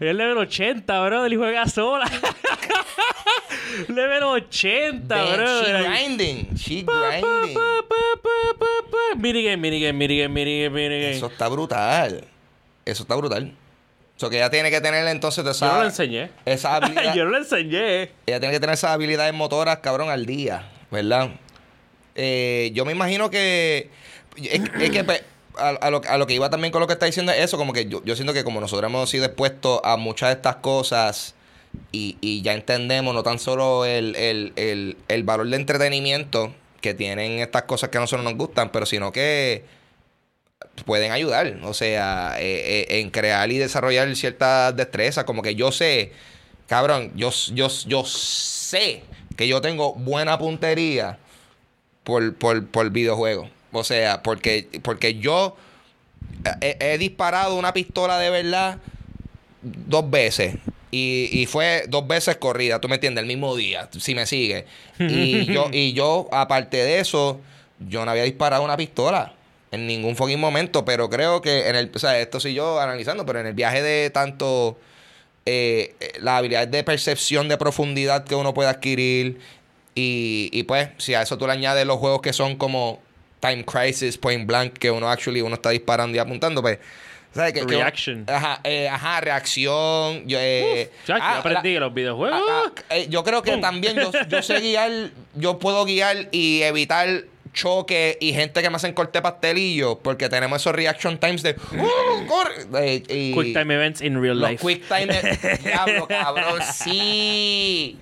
[0.01, 1.27] Ella es level 80, bro.
[1.29, 2.07] Y juega sola.
[3.89, 5.65] level 80, Damn, bro.
[5.65, 6.55] she grinding.
[6.57, 7.59] She grinding.
[9.19, 11.11] Minigame, minigame, minigame, minigame, minigame.
[11.17, 12.25] Eso está brutal.
[12.85, 13.53] Eso está brutal.
[14.17, 16.31] Eso que ella tiene que tener entonces de Yo no lo esa, enseñé.
[16.45, 17.15] esa habilidad.
[17.15, 18.03] yo no lo enseñé.
[18.27, 21.31] Ella tiene que tener esas habilidades motoras, cabrón, al día, ¿verdad?
[22.15, 23.91] Eh, yo me imagino que.
[24.37, 25.23] Es, que pues,
[25.57, 28.03] a, lo, que iba también con lo que está diciendo es eso, como que yo,
[28.05, 31.35] yo siento que como nosotros hemos sido expuestos a muchas de estas cosas
[31.93, 36.53] y, ya entendemos no tan solo el valor de entretenimiento
[36.85, 39.65] que tienen estas cosas que a nosotros nos gustan, pero sino que
[40.85, 41.59] pueden ayudar.
[41.63, 45.25] O sea, eh, eh, en crear y desarrollar ciertas destrezas.
[45.25, 46.13] Como que yo sé,
[46.67, 49.03] cabrón, yo, yo, yo sé
[49.35, 51.19] que yo tengo buena puntería
[52.05, 53.49] por, por, por videojuegos.
[53.73, 55.57] O sea, porque, porque yo
[56.61, 58.79] he, he disparado una pistola de verdad
[59.63, 60.57] dos veces.
[60.91, 64.65] Y, y fue dos veces corrida, tú me entiendes, el mismo día, si me sigue.
[65.01, 67.41] Y yo, y yo, aparte de eso,
[67.81, 69.35] yo no había disparado una pistola
[69.73, 73.27] en ningún fucking momento, pero creo que en el, o sea, esto sí yo analizando,
[73.27, 74.79] pero en el viaje de tanto
[75.47, 79.41] eh, eh, la habilidad de percepción de profundidad que uno puede adquirir
[79.95, 83.01] y, y pues si a eso tú le añades los juegos que son como
[83.41, 86.79] Time Crisis, Point Blank, que uno actually uno está disparando y apuntando, pues
[87.35, 87.53] ¿sabes?
[87.53, 88.25] Que, que- Reaction.
[88.29, 90.27] ajá, eh, ajá, reacción.
[90.27, 92.41] Yo, eh, ah, yo aprendí la- los videojuegos.
[92.49, 96.63] Ah, ah, eh, yo creo que también yo, yo sé guiar, yo puedo guiar y
[96.63, 101.53] evitar choque y gente que me hacen corte pastelillo porque tenemos esos reaction times de
[101.53, 104.65] "Uh, corre", eh, y Quick time events in real los life.
[104.67, 105.07] quick time
[105.63, 107.97] diablo cabrón sí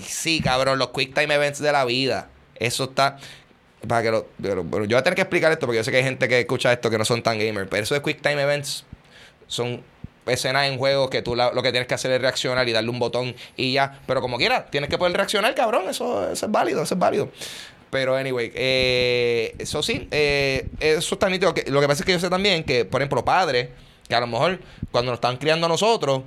[0.00, 3.18] sí cabrón los quick time events de la vida eso está
[3.86, 6.04] para que lo, yo voy a tener que explicar esto porque yo sé que hay
[6.04, 8.84] gente que escucha esto que no son tan gamer pero eso de quick time events
[9.46, 9.82] son
[10.26, 12.98] escenas en juegos que tú lo que tienes que hacer es reaccionar y darle un
[12.98, 14.00] botón y ya.
[14.06, 15.88] Pero como quieras, tienes que poder reaccionar, cabrón.
[15.88, 17.30] Eso, es válido, eso es válido.
[17.90, 21.54] Pero anyway, eh, eso sí, eh, eso está nítido.
[21.68, 23.68] Lo que pasa es que yo sé también que, por ejemplo, padres,
[24.08, 24.58] que a lo mejor
[24.90, 26.22] cuando nos estaban criando a nosotros,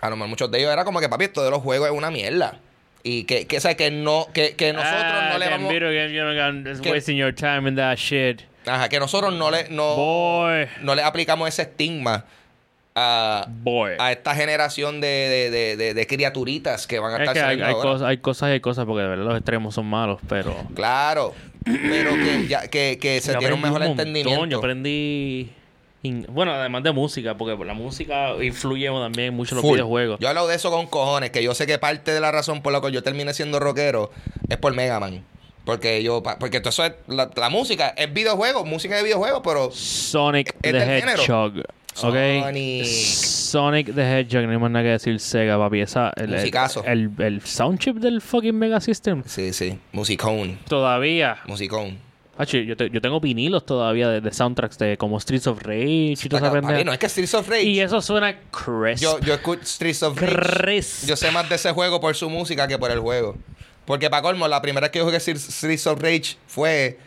[0.00, 1.94] a lo mejor muchos de ellos era como que, papi, esto de los juegos es
[1.94, 2.60] una mierda.
[3.08, 5.72] Y que, que, que no, que, que nosotros ah, no le damn vamos.
[5.72, 8.42] video you're gonna- it's que- wasting your time in that shit.
[8.66, 10.66] Ajá, que nosotros no le, no, Boy.
[10.82, 12.24] no le aplicamos ese estigma
[12.96, 13.92] a, Boy.
[14.00, 17.44] a esta generación de, de, de, de- criaturitas que van a Es estar que hay,
[17.44, 17.90] saliendo hay ahora.
[17.90, 20.56] cosas, hay cosas y hay cosas porque de verdad los extremos son malos, pero.
[20.74, 21.32] Claro,
[21.64, 24.46] pero que, ya, que, que se tiene un mejor montón, entendimiento.
[24.46, 25.50] Yo aprendí.
[26.02, 29.74] In- bueno, además de música, porque la música influye también mucho en los Full.
[29.76, 30.20] videojuegos.
[30.20, 32.72] Yo hablo de eso con cojones, que yo sé que parte de la razón por
[32.72, 34.10] la cual yo terminé siendo rockero
[34.48, 35.24] es por Mega Man.
[35.64, 39.70] Porque yo, porque todo eso es, la, la música es videojuego, música de videojuego, pero
[39.72, 41.20] Sonic Es the género.
[41.22, 41.58] Hedgehog.
[41.58, 42.14] ¿Ok?
[42.44, 42.84] Sonic.
[42.84, 45.80] Sonic the Hedgehog, no hay más nada que decir Sega, papi.
[45.80, 46.34] Esa, el,
[46.86, 49.22] el, el sound chip del fucking Mega System.
[49.26, 51.38] sí, sí, musicón, Todavía.
[51.46, 51.98] musicón.
[52.38, 56.16] Yo, te- yo tengo vinilos todavía de, de soundtracks de como Streets of Rage y
[56.50, 56.84] Papi, pendeja.
[56.84, 57.62] no es que Streets of Rage.
[57.64, 59.02] Y eso suena crisp.
[59.02, 60.36] Yo, yo escucho Streets of Rage.
[60.64, 61.06] Crisp.
[61.08, 63.36] Yo sé más de ese juego por su música que por el juego.
[63.86, 66.98] Porque para colmo, la primera vez que yo jugué Streets of Rage fue.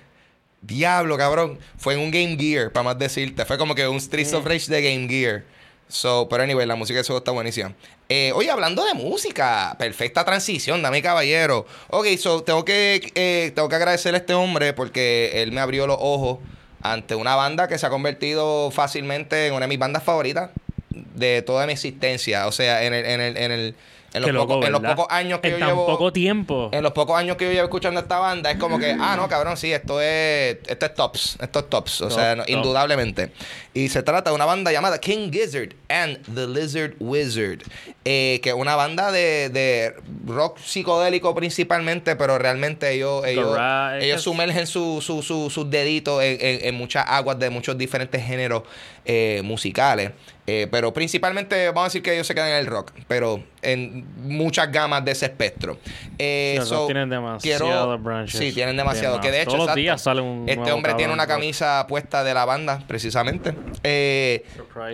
[0.61, 1.57] Diablo, cabrón.
[1.77, 3.45] Fue en un Game Gear, para más decirte.
[3.45, 5.43] Fue como que un Streets of Rage de Game Gear.
[5.87, 7.73] So, pero anyway, la música de ese juego está buenísima.
[8.11, 11.67] Eh, oye, hablando de música, perfecta transición, dame caballero.
[11.89, 15.85] Ok, so tengo que, eh, tengo que agradecerle a este hombre porque él me abrió
[15.85, 16.39] los ojos
[16.81, 20.49] ante una banda que se ha convertido fácilmente en una de mis bandas favoritas
[20.89, 22.47] de toda mi existencia.
[22.47, 23.75] O sea, en el, en el, en el,
[24.13, 24.95] en los, loco, pocos, en los ¿verdad?
[24.95, 25.85] pocos años que en yo tan llevo.
[25.85, 26.69] poco tiempo.
[26.71, 29.27] En los pocos años que yo llevo escuchando esta banda, es como que, ah, no,
[29.27, 32.49] cabrón, sí, esto es, esto es tops, esto es tops, o Top, sea, no, top.
[32.51, 33.31] indudablemente.
[33.73, 37.59] Y se trata de una banda llamada King Gizzard and the Lizard Wizard,
[38.03, 39.93] eh, que es una banda de, de
[40.25, 43.57] rock psicodélico principalmente, pero realmente ellos, ellos,
[44.01, 48.23] ellos sumergen su- su- su- sus deditos en, en- en muchas aguas de muchos diferentes
[48.25, 48.63] géneros
[49.11, 50.11] eh, musicales.
[50.45, 54.05] Eh, pero principalmente vamos a decir que ellos se quedan en el rock, pero en
[54.17, 55.79] muchas gamas de ese espectro.
[56.19, 58.39] Eh, Sí, so, tienen demasiados branches.
[58.39, 59.19] Sí, tienen demasiado.
[59.19, 62.35] Que de hecho, Todos los días sale un Este hombre tiene una camisa puesta de
[62.35, 63.55] la banda, precisamente.
[63.83, 64.45] Eh,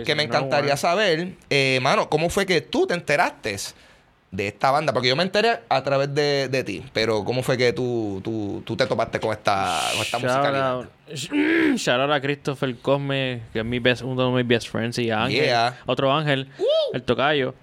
[0.06, 3.56] que me encantaría saber, eh, mano, ¿cómo fue que tú te enteraste
[4.36, 4.92] de esta banda?
[4.92, 8.62] Porque yo me enteré a través de, de ti, pero ¿cómo fue que tú, tú,
[8.64, 10.72] tú te topaste con esta, con esta Shout musicalidad?
[10.72, 10.88] out,
[11.76, 15.10] shout out a Christopher Cosme, que es mi best, uno de mis best friends, y
[15.10, 15.78] a Ángel, Yeah.
[15.86, 16.48] otro Ángel,
[16.92, 17.54] el tocayo,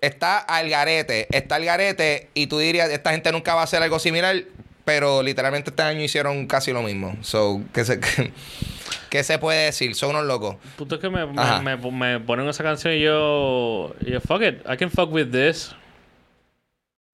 [0.00, 3.82] está al garete, está al garete y tú dirías, esta gente nunca va a hacer
[3.82, 4.36] algo similar,
[4.86, 7.16] pero literalmente este año hicieron casi lo mismo.
[7.20, 8.00] So, ¿qué se,
[9.10, 9.94] qué se puede decir?
[9.96, 10.56] Son unos locos.
[10.64, 14.40] El punto es que me, me, me- me ponen esa canción y yo, yo, fuck
[14.42, 15.74] it, I can fuck with this.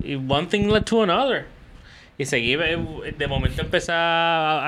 [0.05, 1.47] Y one thing led to another.
[2.19, 4.61] Y seguí, eh, de momento empecé a,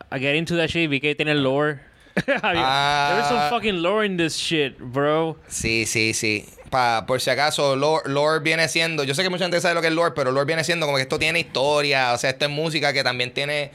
[0.00, 1.80] a, a get into that shit y vi que tiene lore.
[2.42, 3.10] Ah.
[3.12, 5.36] There is some fucking lore in this shit, bro.
[5.48, 6.46] Sí, sí, sí.
[6.70, 9.04] Pa, por si acaso, lore, lore viene siendo.
[9.04, 10.96] Yo sé que mucha gente sabe lo que es lore, pero lore viene siendo como
[10.96, 12.12] que esto tiene historia.
[12.12, 13.70] O sea, esto es música que también tiene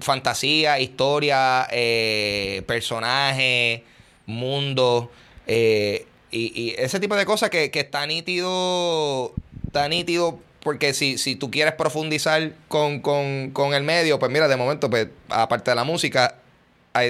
[0.00, 3.84] fantasía, historia, eh, personaje,
[4.26, 5.10] mundo.
[5.46, 9.34] eh, y, y ese tipo de cosas que, que está nítido.
[9.66, 10.38] Está nítido.
[10.62, 14.90] Porque si, si tú quieres profundizar con, con, con el medio, pues mira, de momento,
[14.90, 16.34] pues, aparte de la música,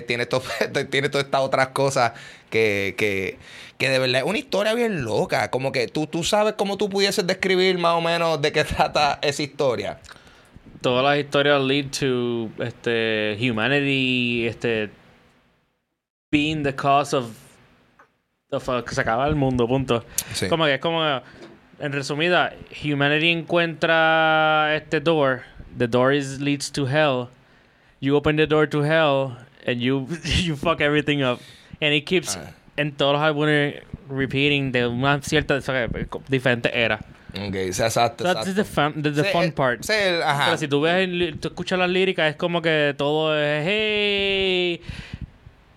[0.06, 0.42] tiene, to-
[0.90, 2.12] tiene todas estas otras cosas
[2.50, 3.38] que, que,
[3.78, 5.50] que de verdad es una historia bien loca.
[5.50, 9.18] Como que tú, tú sabes cómo tú pudieses describir más o menos de qué trata
[9.22, 9.98] esa historia.
[10.80, 14.90] Todas las historias lead to este humanity, este
[16.30, 17.26] being the cause of,
[18.50, 20.04] of uh, que se acaba el mundo, punto.
[20.32, 20.48] Sí.
[20.48, 21.02] Como que es como
[21.80, 22.54] en resumida,
[22.84, 25.42] humanity encuentra este door,
[25.76, 27.28] the door is leads to hell.
[28.00, 29.36] You open the door to hell
[29.66, 30.06] and you
[30.42, 31.40] you fuck everything up.
[31.80, 32.52] And it keeps Ah.
[32.76, 35.58] en todos los álbumes repeating de una cierta
[36.28, 36.98] diferente era.
[37.32, 38.24] Ok, exacto.
[38.24, 38.54] That's exacto.
[38.54, 39.82] the fun, the, the Sí, fun eh, part.
[39.84, 40.44] sí, ajá.
[40.46, 41.08] Pero si tú ves,
[41.40, 44.80] tú escuchas las líricas, es como que todo es, hey,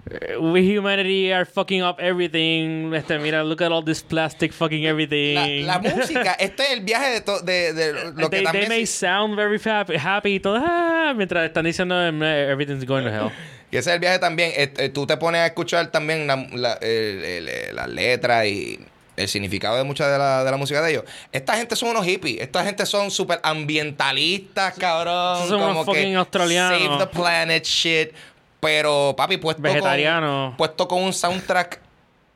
[0.10, 2.92] eh, we humanity are fucking up everything.
[2.96, 5.66] Este, mira, look at all this plastic fucking everything.
[5.66, 8.44] La, la música, este es el viaje de, to- de, de lo que they, they
[8.44, 8.70] también...
[8.70, 13.32] may sound very happy, happy y todo, ah, mientras están diciendo everything's going to hell.
[13.74, 14.52] Y ese es el viaje también.
[14.56, 18.80] eh, eh, tú te pones a escuchar también la, la- el- las letras y
[19.16, 21.04] el significado de mucha de la, de la música de ellos.
[21.32, 22.40] Esta gente son unos hippies.
[22.42, 25.48] Esta gente son súper ambientalistas, cabrón.
[25.48, 26.80] Son unos como que fucking australianos.
[26.82, 28.12] Save the planet shit.
[28.60, 30.50] Pero, papi, puesto Vegetarianos.
[30.52, 31.80] con, puesto con un soundtrack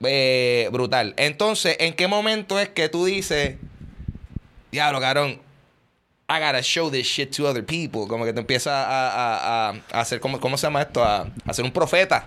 [0.04, 1.14] eh, brutal.
[1.18, 3.56] Entonces, ¿en qué momento es que tú dices,
[4.72, 5.40] diablo, cabrón,
[6.30, 8.06] I gotta show this shit to other people?
[8.08, 11.02] Como que te empieza a, a- a- hacer, ¿cómo, ¿cómo se llama esto?
[11.04, 12.26] A, a ser un profeta.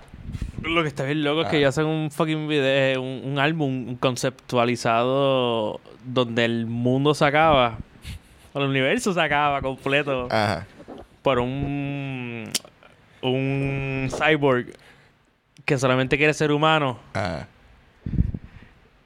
[0.63, 1.51] Lo que está bien loco es Ah.
[1.51, 7.77] que ellos hacen un fucking video, un, un álbum conceptualizado donde el mundo se acaba,
[8.55, 10.67] o el universo se acaba completo Ajá.
[11.23, 12.51] por un
[13.23, 14.69] un cyborg
[15.67, 17.49] que solamente quiere ser humano Ajá.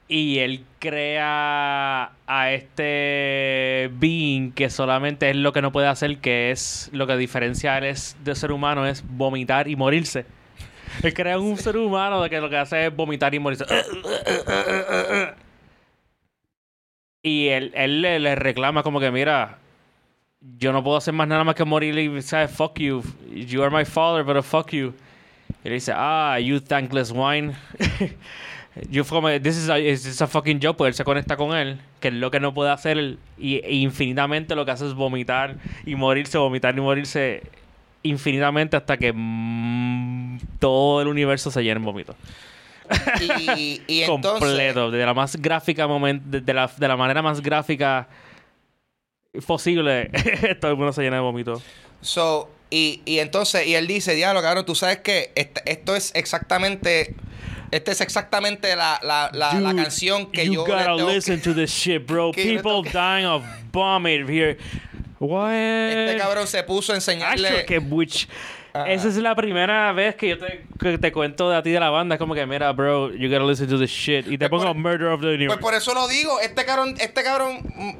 [0.08, 6.50] Y él crea a este being que solamente es lo que no puede hacer, que
[6.50, 10.26] es lo que diferencia a él es de ser humano es vomitar y morirse.
[11.02, 13.64] Él crea un ser humano de que lo que hace es vomitar y morirse.
[17.22, 19.58] Y él, él le, le reclama como que, mira,
[20.58, 22.50] yo no puedo hacer más nada más que morir y ¿sabes?
[22.50, 23.02] fuck you.
[23.32, 24.94] You are my father, pero fuck you.
[25.64, 27.54] Y él dice, ah, you thankless wine.
[28.90, 31.36] Yo fue como, this is a, is this a fucking job, pues él se conecta
[31.36, 34.86] con él, que es lo que no puede hacer, y, e infinitamente lo que hace
[34.86, 35.56] es vomitar
[35.86, 37.42] y morirse, vomitar y morirse
[38.02, 42.16] infinitamente hasta que mm, todo el universo se llena en vómito.
[43.20, 44.40] Y, y entonces.
[44.40, 48.08] Completo, de la más gráfica moment, de, de la, de la manera más gráfica
[49.46, 50.10] posible,
[50.60, 51.62] todo el mundo se llena de vómito.
[52.00, 56.12] So, y, y entonces, y él dice, diablo, cabrón, tú sabes que este- esto es
[56.14, 57.14] exactamente.
[57.74, 60.66] Esta es exactamente la, la, la, canción que you yo.
[60.66, 62.30] le gotta tengo que- listen to this shit, bro.
[62.34, 64.58] People dying of vomit here.
[65.18, 65.52] What?
[65.52, 67.64] Este cabrón se puso a enseñarle.
[67.66, 67.80] Que
[68.76, 68.90] Ajá.
[68.90, 71.78] Esa es la primera vez que yo te, que te cuento de a ti de
[71.78, 72.16] la banda.
[72.16, 74.26] Es como que, mira, bro, you gotta listen to this shit.
[74.26, 75.60] Y te Pues pongo por- Murder of the Pues Universe.
[75.60, 77.58] por eso lo digo, este cabrón, este cabrón,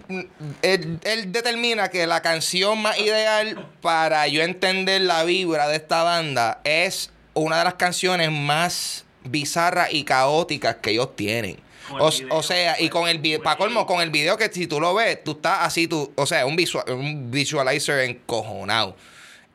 [0.09, 0.21] mm,
[0.63, 6.03] él, él determina que la canción más ideal para yo entender la vibra de esta
[6.03, 11.59] banda es una de las canciones más bizarras y caóticas que ellos tienen.
[11.99, 14.67] O, video, o sea, y con el video, para colmo, con el video que si
[14.67, 18.97] tú lo ves, tú estás así, tú, o sea, un, visual, un visualizer encojonado.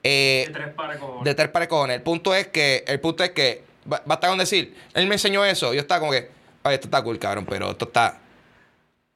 [0.03, 1.23] Eh, tres para cojones.
[1.25, 1.95] de tres pares de cojones.
[1.97, 5.43] El punto es que, el punto es que, ba- basta con decir, él me enseñó
[5.43, 6.29] eso, yo estaba como que,
[6.63, 8.19] oye, esto está cool, cabrón, pero esto está,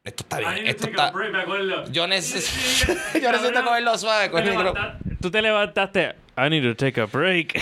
[0.04, 1.14] esto está bien, esto está,
[1.91, 4.97] yo necesito, yo necesito cogerlo suave con el micrófono.
[5.22, 6.16] Tú te levantaste.
[6.36, 7.54] I need to take a break.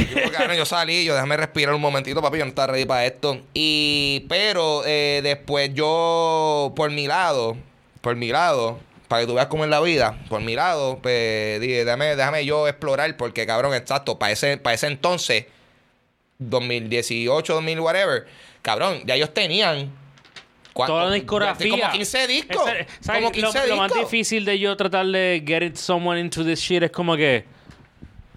[0.55, 3.41] Yo, salí, yo déjame respirar un momentito, papi, yo no estaba ready para esto.
[3.53, 7.57] Y, pero eh, después yo, por mi lado,
[7.99, 11.59] por mi lado, para que tú veas cómo es la vida, por mi lado, pues
[11.59, 15.45] dije, déjame, déjame yo explorar, porque cabrón, exacto, para ese, para ese entonces,
[16.39, 18.25] 2018, 2000, whatever,
[18.61, 19.91] cabrón, ya ellos tenían.
[20.73, 20.93] ¿cuánto?
[20.93, 21.69] Toda la discografía.
[21.71, 22.67] Como 15 discos.
[22.69, 23.21] Ese- ¿sabes?
[23.21, 26.59] Como 15 lo, lo más difícil de yo tratar de get it someone into this
[26.61, 27.43] shit es como que.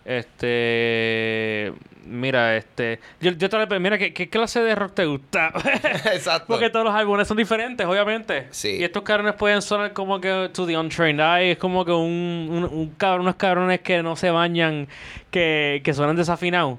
[0.05, 1.73] Este.
[2.07, 3.01] Mira, este.
[3.21, 5.53] Yo, yo tal vez- Mira, ¿qué, ¿qué clase de rock te gusta?
[6.13, 6.47] Exacto.
[6.49, 8.47] Porque todos los álbumes son diferentes, obviamente.
[8.51, 8.77] Sí.
[8.79, 11.53] Y estos cabrones pueden sonar como que to the untrained eye.
[11.53, 14.87] Es como que un, un, un cabrón, unos cabrones que no se bañan,
[15.31, 16.79] que, que suenan desafinados.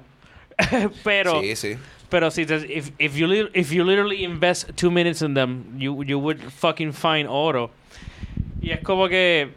[1.04, 1.40] Pero.
[1.40, 1.76] Sí, sí.
[2.08, 6.04] Pero si te- if, if you if you literally invest two minutes in them, you,
[6.04, 7.72] you would fucking find oro.
[8.62, 9.50] Y es como que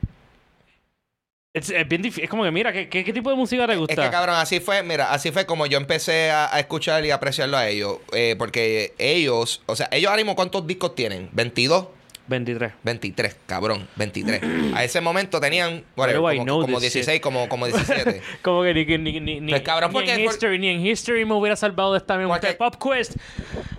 [1.53, 2.23] es, es bien difícil.
[2.23, 3.93] Es como que mira, ¿qué, qué, tipo de música te gusta?
[3.93, 7.57] Es que cabrón, así fue, mira, así fue como yo empecé a, escuchar y apreciarlo
[7.57, 7.97] a ellos.
[8.13, 11.29] eh, porque ellos, o sea, ellos ahora ¿cuántos discos tienen?
[11.31, 11.87] ¿22?
[12.29, 12.71] 23.
[12.83, 14.41] 23, cabrón, 23.
[14.75, 17.21] a ese momento tenían, whatever, como, como this 16, shit?
[17.23, 18.21] como, como 17.
[18.41, 20.85] Como que ni, ni, ni, ni, Pues, cabrón, ni porque en por- history, ni en
[20.85, 22.35] history me hubiera salvado de esta misma.
[22.39, 23.15] Porque- Pop Quest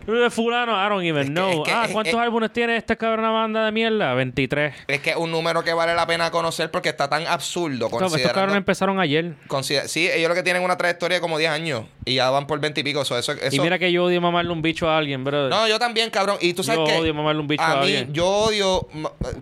[0.06, 1.62] de fulano, I don't even Es que- know.
[1.62, 4.12] es que- ah, ¿cuántos es- álbumes tiene esta cabrona banda de mierda?
[4.14, 4.74] 23.
[4.88, 7.70] es que es un número que vale la pena conocer porque está tan absurdo.
[7.70, 9.34] Estos estos Considerando, cabrones empezaron ayer.
[9.46, 12.46] consider- sí, ellos lo que tienen una trayectoria de como 10 años y ya van
[12.46, 13.04] por 20 y pico.
[13.04, 15.48] so, eso, eso, Y mira que yo odio mamarle un bicho a alguien, bro.
[15.48, 16.36] No, yo también, cabrón.
[16.40, 18.12] Y tú sabes Yo que odio mamarle un bicho a a mí, alguien.
[18.12, 18.88] yo odio,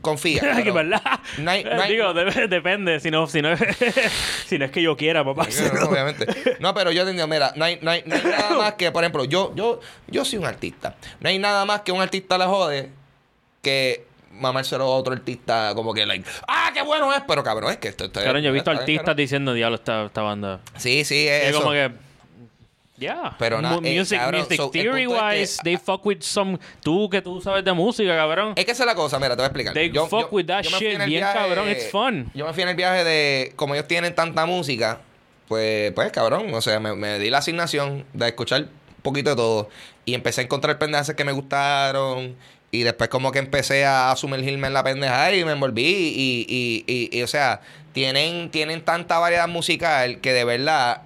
[0.00, 0.40] confía.
[0.40, 0.74] que cabrón.
[0.74, 1.02] verdad.
[1.38, 3.00] No hay- no hay- Digo, de- depende.
[3.00, 3.50] Si no, si no,
[4.46, 5.46] si no es que yo quiera, papá.
[5.74, 6.26] No, obviamente.
[6.60, 9.52] No, pero yo entiendo, mira, no hay, no hay- nada más que, por ejemplo, yo,
[9.54, 10.96] yo, yo soy un artista.
[11.20, 12.90] No hay nada más que un artista le jode
[13.62, 17.78] que mamárselo a otro artista como que, like, ah, qué bueno es, pero cabrón, es
[17.78, 19.16] que esto, esto Cabrón, yo he visto artistas cabrón.
[19.16, 20.60] diciendo, diablo, esta, esta banda.
[20.76, 21.60] Sí, sí, Y es eso.
[21.60, 21.90] como que.
[22.98, 23.36] Yeah.
[23.38, 26.04] Pero na- Mu- eh, music, cabrón, music so, theory punto es que- wise, they fuck
[26.04, 26.58] with some.
[26.82, 28.54] Tú que tú sabes de música, cabrón.
[28.56, 29.74] Es que esa es la cosa, mira, te voy a explicar.
[29.74, 32.30] They fuck with that shit bien cabrón, it's fun.
[32.34, 35.00] Yo me fui en el viaje de, como ellos tienen tanta música,
[35.46, 39.36] pues, pues cabrón, o sea, me, me di la asignación de escuchar un poquito de
[39.36, 39.68] todo
[40.04, 42.36] y empecé a encontrar pendejas que me gustaron
[42.70, 46.84] y después como que empecé a sumergirme en la pendeja y me envolví y, y,
[46.86, 47.60] y, y, o sea,
[47.92, 51.02] tienen, tienen tanta variedad musical que de verdad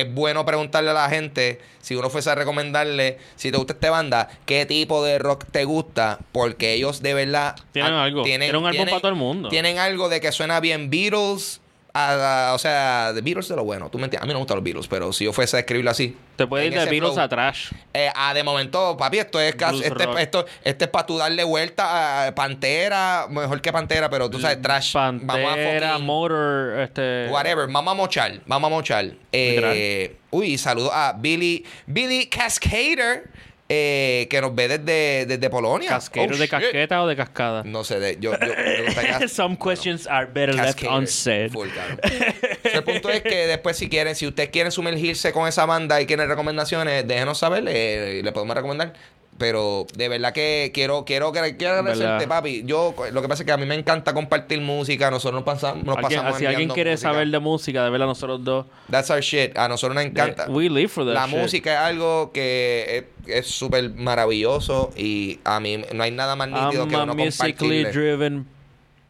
[0.00, 3.90] es bueno preguntarle a la gente, si uno fuese a recomendarle, si te gusta esta
[3.90, 7.56] banda, qué tipo de rock te gusta, porque ellos de verdad...
[7.72, 8.22] Tienen algo.
[8.22, 9.48] Tienen un álbum para todo el mundo.
[9.48, 11.60] Tienen algo de que suena bien Beatles,
[11.96, 13.88] a- a- o sea, de Beatles de lo bueno.
[13.90, 14.22] ¿Tú me entiendes?
[14.22, 16.16] A mí no me gustan los Beatles, pero si yo fuese a escribirlo así...
[16.36, 17.72] Te puedes ir de Beatles flow, a trash.
[17.94, 21.42] eh, ah, de momento, papi, esto es casi, este, esto, este es para tú darle
[21.44, 24.92] vuelta a Pantera, mejor que Pantera, pero tú sabes, trash.
[24.94, 27.28] Vamos a Pantera, Motor, este.
[27.30, 29.12] Whatever, vamos a mochar, vamos a mochar.
[29.32, 33.30] Eh, uy, saludo a Billy, Billy Cascader,
[33.68, 35.88] eh, que nos ve desde, desde Polonia.
[35.90, 36.50] ¿Casquero Oh, de shit.
[36.50, 37.62] casqueta o de cascada?
[37.64, 41.50] No sé, de, yo, yo, Some questions are better left unsaid.
[41.52, 41.68] Full.
[41.68, 46.00] So, el punto es que después, si quieren, si ustedes quieren sumergirse con esa banda
[46.00, 48.92] y quieren recomendaciones, déjenos saber, eh, le podemos recomendar.
[49.38, 52.62] Pero de verdad que quiero, quiero, quiero, agradecerte, papi.
[52.64, 55.10] Yo, lo que pasa es que a mí me encanta compartir música.
[55.10, 57.10] Nosotros nos pasamos, nos Alguien- pasamos si alguien quiere música.
[57.12, 58.66] saber de música, de verdad, nosotros dos.
[58.90, 59.56] That's our shit.
[59.58, 60.46] A nosotros nos encanta.
[60.48, 61.36] We live for that La shit.
[61.38, 66.82] música es algo que es- súper maravilloso y a mí no hay nada más nítido
[66.84, 67.92] I'm que uno musically compartirle.
[67.92, 68.46] driven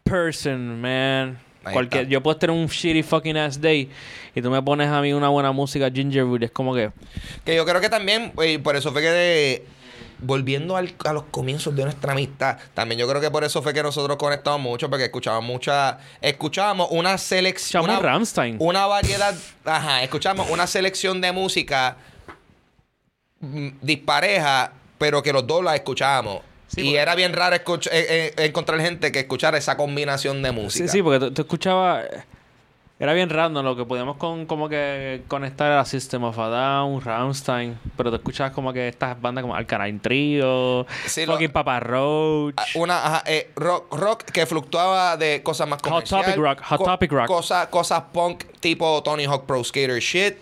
[0.03, 1.39] person, man.
[1.71, 3.89] Cualquier, yo puedo tener un shitty fucking ass day
[4.33, 6.91] y tú me pones a mí una buena música gingerwood, es como que
[7.43, 9.65] Que yo creo que también, eh, por eso fue que de-
[10.19, 13.73] volviendo al- a los comienzos de nuestra amistad, también yo creo que por eso fue
[13.73, 18.55] que nosotros conectamos mucho, porque escuchábamos mucha, escuchábamos una selección, Escuchamos una, Rammstein.
[18.59, 21.97] una variedad, ajá, escuchamos una selección de música
[23.39, 26.41] mm, dispareja, pero que los dos la escuchábamos.
[26.67, 30.41] Sí, y porque- era bien raro escuch- eh, eh, encontrar gente que escuchara esa combinación
[30.41, 30.85] de música.
[30.87, 32.05] Sí, sí, porque tú escuchabas.
[32.99, 36.99] Era bien random lo que podíamos con, como que conectar a System of a Down,
[36.99, 37.77] Rammstein.
[37.95, 42.55] Pero tú escuchabas como que estas bandas como Alkaline Trio, Sí, fucking Papa Roach.
[42.57, 46.25] Ah, Una ajá, eh, rock, rock que fluctuaba de cosas más Hot comerciales.
[46.25, 47.27] Topic rock, Hot Topic rock.
[47.27, 50.35] Cosas, cosas punk tipo Tony Hawk Pro Skater shit.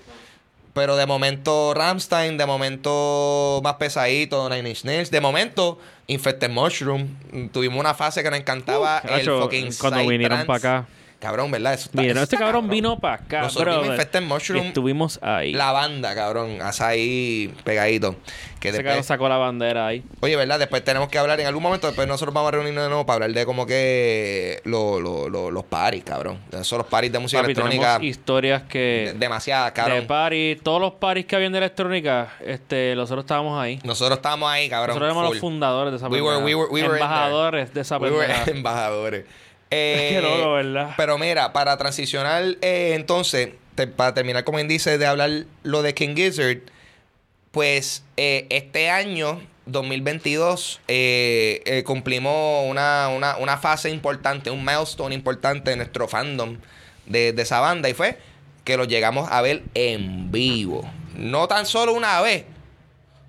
[0.72, 5.12] Pero de momento Ramstein, de momento más pesadito, Nine Inch Nails.
[5.12, 5.78] De momento,
[6.08, 7.50] Infected Mushroom.
[7.52, 10.88] Tuvimos una fase que nos encantaba el Cacho, fucking cuando vinieron para acá.
[11.26, 11.74] Cabrón, ¿verdad?
[11.74, 13.82] Eso está- Miren, eso este está cabrón vino para acá, Nosotros bro.
[13.84, 14.66] vimos Infected Mushroom.
[14.68, 15.54] Estuvimos ahí.
[15.54, 16.60] La banda, cabrón.
[16.80, 18.16] Ahí pegadito.
[18.60, 20.04] Que Ese después- sacó la bandera ahí.
[20.22, 20.58] Oye, ¿verdad?
[20.58, 21.86] Después tenemos que hablar en algún momento.
[21.88, 25.52] Después nosotros vamos a reunirnos de nuevo para hablar de como que lo- lo- lo-
[25.52, 26.40] los paris, cabrón.
[26.52, 28.00] Esos los paris de música Papi, electrónica.
[28.02, 29.14] historias que...
[29.18, 30.08] Demasiadas, de cabrón.
[30.08, 33.80] party, todos los paris que habían de electrónica, este, nosotros estábamos ahí.
[33.84, 34.96] Nosotros estábamos ahí, cabrón.
[34.96, 36.46] Nosotros éramos los fundadores de esa We were- pendeja.
[36.46, 39.26] we were- we were in Embajadores de esa We were embajadores.
[39.72, 40.94] Eh, Qué loco, ¿verdad?
[40.98, 45.30] Pero mira, para transicionar eh, entonces, te- para terminar como índice de hablar
[45.64, 46.60] lo de King Gizzard,
[47.52, 55.16] pues eh, este año, 2022, eh, eh, cumplimos una, una, una fase importante, un milestone
[55.16, 56.58] importante en nuestro fandom
[57.08, 58.18] de, de esa banda y fue
[58.64, 60.90] que lo llegamos a ver en vivo.
[61.16, 62.46] No tan solo una vez,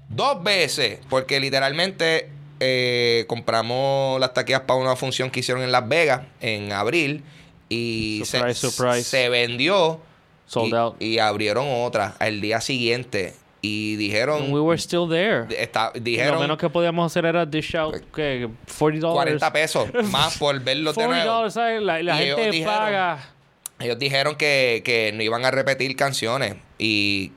[0.08, 2.28] dos veces, porque literalmente
[2.60, 7.22] eh, compramos las taquillas para una función que hicieron en Las Vegas en abril
[7.68, 9.02] y Surprise, se, surprise.
[9.04, 10.00] se vendió
[10.46, 11.02] Sold y, out.
[11.02, 15.46] y abrieron otra al día siguiente y dijeron And we were still there.
[15.60, 18.48] está- Lo dijeron menos que podíamos hacer era dish out, ¿qué?
[18.78, 21.32] 40 40 pesos más por verlos de 40 nuevo.
[21.36, 21.82] dólares, ¿sabes?
[21.82, 23.30] La, la Y ellos gente dijeron- paga.
[23.78, 27.32] Ellos dijeron que, que no iban a repetir canciones y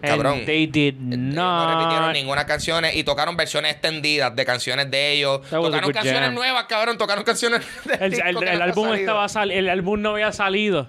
[0.00, 0.34] cabrón.
[0.38, 2.12] And they did Ellos no repitieron not.
[2.14, 5.40] ninguna canción y tocaron versiones extendidas de canciones de ellos.
[5.50, 6.34] Tocaron canciones jam.
[6.34, 6.96] nuevas, cabrón.
[6.98, 7.60] Tocaron canciones
[8.00, 8.94] El, disco el- que el no álbum salido.
[9.00, 10.88] estaba sal- el álbum no había salido.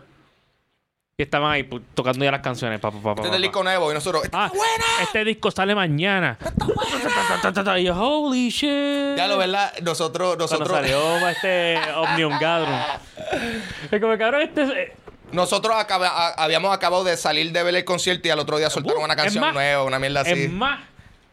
[1.18, 2.78] Y estaban ahí pu- tocando ya las canciones.
[2.82, 4.24] Pa, pa, Este es el disco nuevo y nosotros.
[4.34, 4.52] Ah,
[5.02, 6.38] este disco sale mañana.
[7.78, 9.16] Y yo, holy shit.
[9.18, 12.82] Ya lo verdad, nosotros, Cuando nosotros, salió este Omnium Gathering.
[13.92, 14.94] Es como cabrón, este.
[15.32, 18.70] Nosotros acaba- a- habíamos acabado de salir de ver el concierto y al otro día
[18.70, 20.32] soltaron Uh, una es canción más, nueva, una mierda así.
[20.32, 20.82] Es más,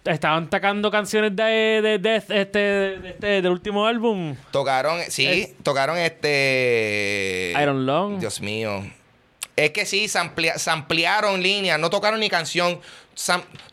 [0.05, 1.43] estaban tocando canciones de,
[1.83, 4.35] de Death, este, de este, del último álbum.
[4.51, 7.55] Tocaron, sí, Es- tocaron este.
[7.61, 8.19] Iron Lung.
[8.19, 8.85] Dios mío.
[9.55, 12.81] Es que sí, se, amplia- se ampliaron líneas, no tocaron ni canción.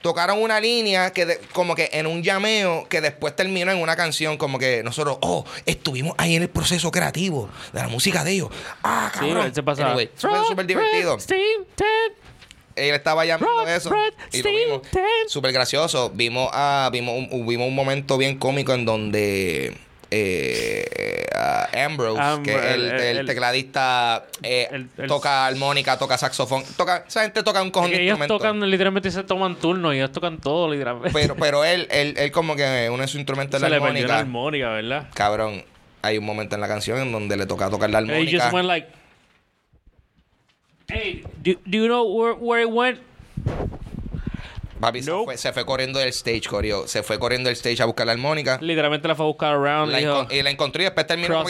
[0.01, 3.95] Tocaron una línea que de- como que en un llameo que después terminó en una
[3.95, 8.31] canción como que nosotros, oh, estuvimos ahí en el proceso creativo de la música de
[8.31, 8.49] ellos.
[8.83, 9.45] Ah, Sí, cabrón.
[9.45, 9.89] él se pasaba.
[9.89, 11.19] Anyway, súper, súper divertido.
[11.19, 11.85] Steam, Ted.
[12.75, 13.89] Él estaba llamando Rock, eso.
[13.89, 14.81] Red, Y lo vimos.
[15.27, 16.11] Súper gracioso.
[16.13, 19.77] Vimos, ah, vimos, un, vimos un momento bien cómico en donde
[20.11, 20.85] eh,
[21.85, 26.63] Ambrose, que es el, el- el el- tecladista, eh, toca armónica, toca saxofón.
[26.75, 30.11] Toca, esa gente toca un cojón de ellos tocan, literalmente se toman turnos y ellos
[30.11, 31.11] tocan todo, literalmente.
[31.13, 34.07] Pero, pero él, él, él como que uno de sus instrumentos es la le perdió
[34.07, 34.67] la armónica.
[34.67, 35.09] armónica, ¿verdad?
[35.13, 35.63] Cabrón,
[36.01, 38.39] hay un momento en la canción en donde le toca tocar la armónica.
[38.43, 38.87] just went like,
[40.89, 42.99] hey, do, do you know where, where it went?
[44.79, 46.87] Papi se, fue, se fue corriendo del stage, corrió.
[46.87, 48.57] Se fue corriendo del stage a buscar la armónica.
[48.61, 49.91] Literalmente la fue a buscar around.
[49.91, 51.43] La dijo, y la encontré y después terminó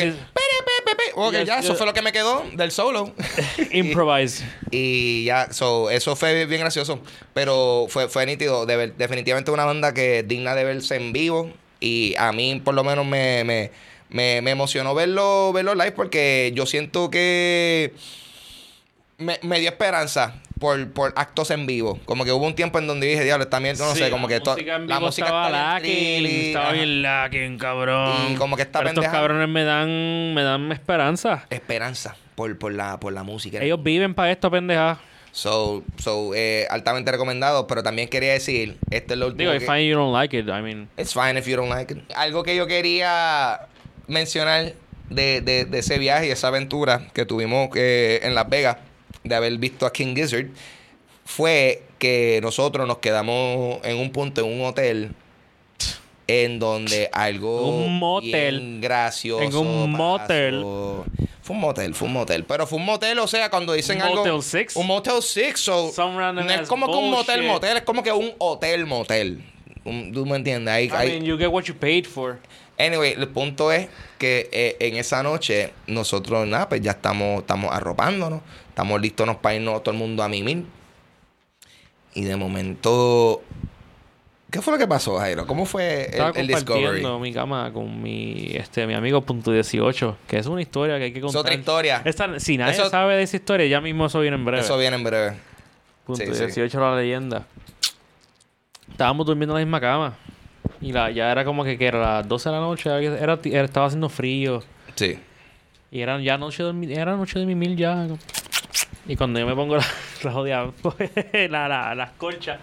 [1.46, 1.78] ya, eso yes.
[1.78, 3.14] fue lo que me quedó del solo.
[3.72, 4.44] improvise.
[4.72, 7.00] y ya, so, eso fue bien gracioso.
[7.34, 8.66] Pero fue, fue nítido.
[8.66, 11.52] De ver- definitivamente una banda que es digna de verse en vivo.
[11.80, 13.72] Y a mí, por lo menos, me, me,
[14.10, 17.94] me, me emocionó verlo, verlo live porque yo siento que
[19.18, 22.00] me, me dio esperanza por, por actos en vivo.
[22.06, 24.36] Como que hubo un tiempo en donde dije, diablo, también, no Sí, sé, como la
[24.36, 28.34] que to- en la vivo música estaba lacking, estaba bien lacking, cabrón.
[28.34, 31.46] Y como que esta Pero estos pendeja- cabrones me dan, me dan esperanza.
[31.50, 33.60] Esperanza por, por, la, por la música.
[33.64, 35.00] Ellos viven para esto, pendeja.
[35.32, 39.70] So, so eh, altamente recomendado, pero también quería decir, este es lo último Digo, if
[39.70, 42.00] que- I you don't like it, I mean, It's fine if you don't like it.
[42.16, 43.68] Algo que yo quería
[44.08, 44.74] mencionar
[45.10, 48.78] de, de- de ese viaje y esa aventura que tuvimos eh, en Las Vegas,
[49.24, 50.48] de haber visto a King Gizzard,
[51.26, 55.12] fue que nosotros nos quedamos en un punto, en un hotel,
[56.28, 58.60] en donde algo Un motel.
[58.60, 60.56] bien gracioso En un motel.
[60.58, 61.06] pasó.
[61.42, 62.44] Fue un motel, fue un motel.
[62.46, 64.18] Pero fue un motel, o sea, cuando dicen Un algo...
[64.18, 64.76] Motel Six.
[64.76, 65.60] Un Motel Six.
[65.60, 67.78] So, no es como que un motel, motel.
[67.78, 69.44] Es como que un hotel, motel.
[69.84, 70.86] Un- ¿Tú me entiendes?
[70.86, 72.38] I mean, you get what you paid for.
[72.80, 77.72] Anyway, el punto es que eh, en esa noche nosotros, nada, pues ya estamos, estamos
[77.74, 78.42] arropándonos.
[78.70, 80.64] Estamos listos para irnos todo el mundo a mimir.
[82.14, 83.42] Y de momento...
[84.50, 85.46] ¿Qué fue lo que pasó, Jairo?
[85.46, 86.82] ¿Cómo fue el, Estaba el Discovery?
[86.82, 91.04] compartiendo mi cama con mi, este, mi amigo punto 18, que es una historia que
[91.04, 91.42] hay que Es contar.
[91.42, 92.02] otra historia.
[92.04, 94.62] Esta- si nadie Eso- sabe de esa historia, ya mismo eso viene en breve.
[94.64, 95.34] Eso viene en breve.
[96.04, 96.46] Punto Sí, sí.
[96.46, 97.46] 18 la leyenda.
[98.90, 100.18] Estábamos durmiendo en la misma cama.
[100.82, 102.90] Y la, ya era como que, que era las 12 de la noche.
[102.90, 104.64] Era, era- estaba haciendo frío.
[104.96, 105.20] Sí.
[105.92, 108.08] Y era ya noche de, mi- era noche de mi mil ya.
[109.08, 109.84] Y cuando yo me pongo la,
[110.24, 110.72] la jodida,
[111.50, 112.60] la, la, las colchas.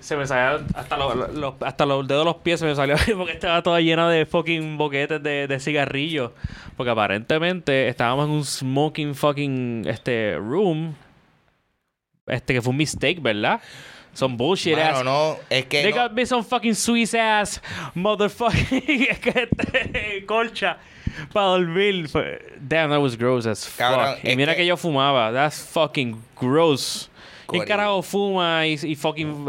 [0.00, 2.96] Se me salían hasta los, los- hasta los dedos de los pies se me salió
[3.18, 6.32] porque estaba toda llena de fucking boquetes de, de cigarrillos.
[6.76, 10.94] Porque aparentemente estábamos en un smoking fucking este room.
[12.26, 13.60] Este que fue un mistake, ¿verdad?
[14.12, 15.04] Some bullshit Mano, ass.
[15.04, 17.60] no, es que They no- got me some fucking Swiss ass
[17.94, 20.78] motherfucking colcha
[21.32, 22.08] para dormir.
[22.60, 23.78] Damn, that was gross as fuck.
[23.78, 24.66] Cabrón, y mira que- que...
[24.66, 25.32] yo fumaba.
[25.32, 27.08] That's fucking gross.
[27.48, 29.46] ¿Quién carajo fuma y, y fucking...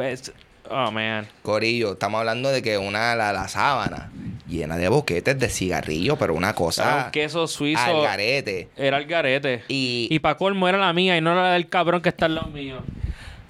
[0.73, 1.27] Oh, man.
[1.43, 4.09] Corillo, estamos hablando de que una la, la sábana
[4.47, 7.81] llena de boquetes de cigarrillo, pero una Era cosa un queso suizo.
[7.81, 8.69] al garete.
[8.77, 9.63] Era el garete.
[9.67, 12.35] Y, Y pa' colmo era la mía y no la del cabrón que está al
[12.35, 12.77] lado mío.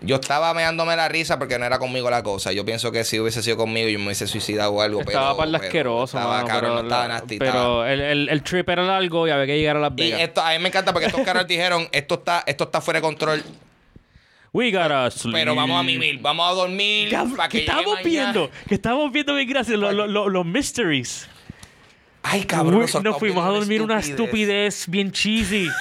[0.01, 2.51] Yo estaba meándome la risa porque no era conmigo la cosa.
[2.51, 5.01] Yo pienso que si hubiese sido conmigo yo me hubiese suicidado o algo.
[5.01, 8.01] Estaba para el pero asqueroso, Estaba mano, cabrón, pero, no estaba nasty, estaba- pero el,
[8.01, 10.21] el, el trip era largo y había que llegar a Las Y Vegas.
[10.21, 13.01] esto, a mí me encanta porque estos caras dijeron, esto está, esto está fuera de
[13.03, 13.43] control,
[14.53, 15.33] We gotta sleep.
[15.33, 17.15] pero vamos a mimir, vamos a dormir.
[17.37, 18.03] Para que estamos mañana.
[18.03, 21.29] viendo, que estamos viendo bien gracias los lo, lo- los mysteries.
[22.23, 25.69] Ay, cabrón, Uy, nos fuimos a dormir una estupidez bien cheesy.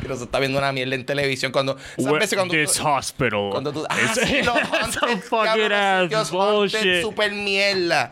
[0.00, 1.76] Que Nosotros está viendo una mierda en televisión cuando...
[1.98, 3.50] ¿sabes veces cuando This hospital.
[3.50, 3.84] Cuando tú.
[3.88, 7.02] Ah, sí, los haunted, cabrón, ass haunted, bullshit.
[7.02, 8.10] Super mierda.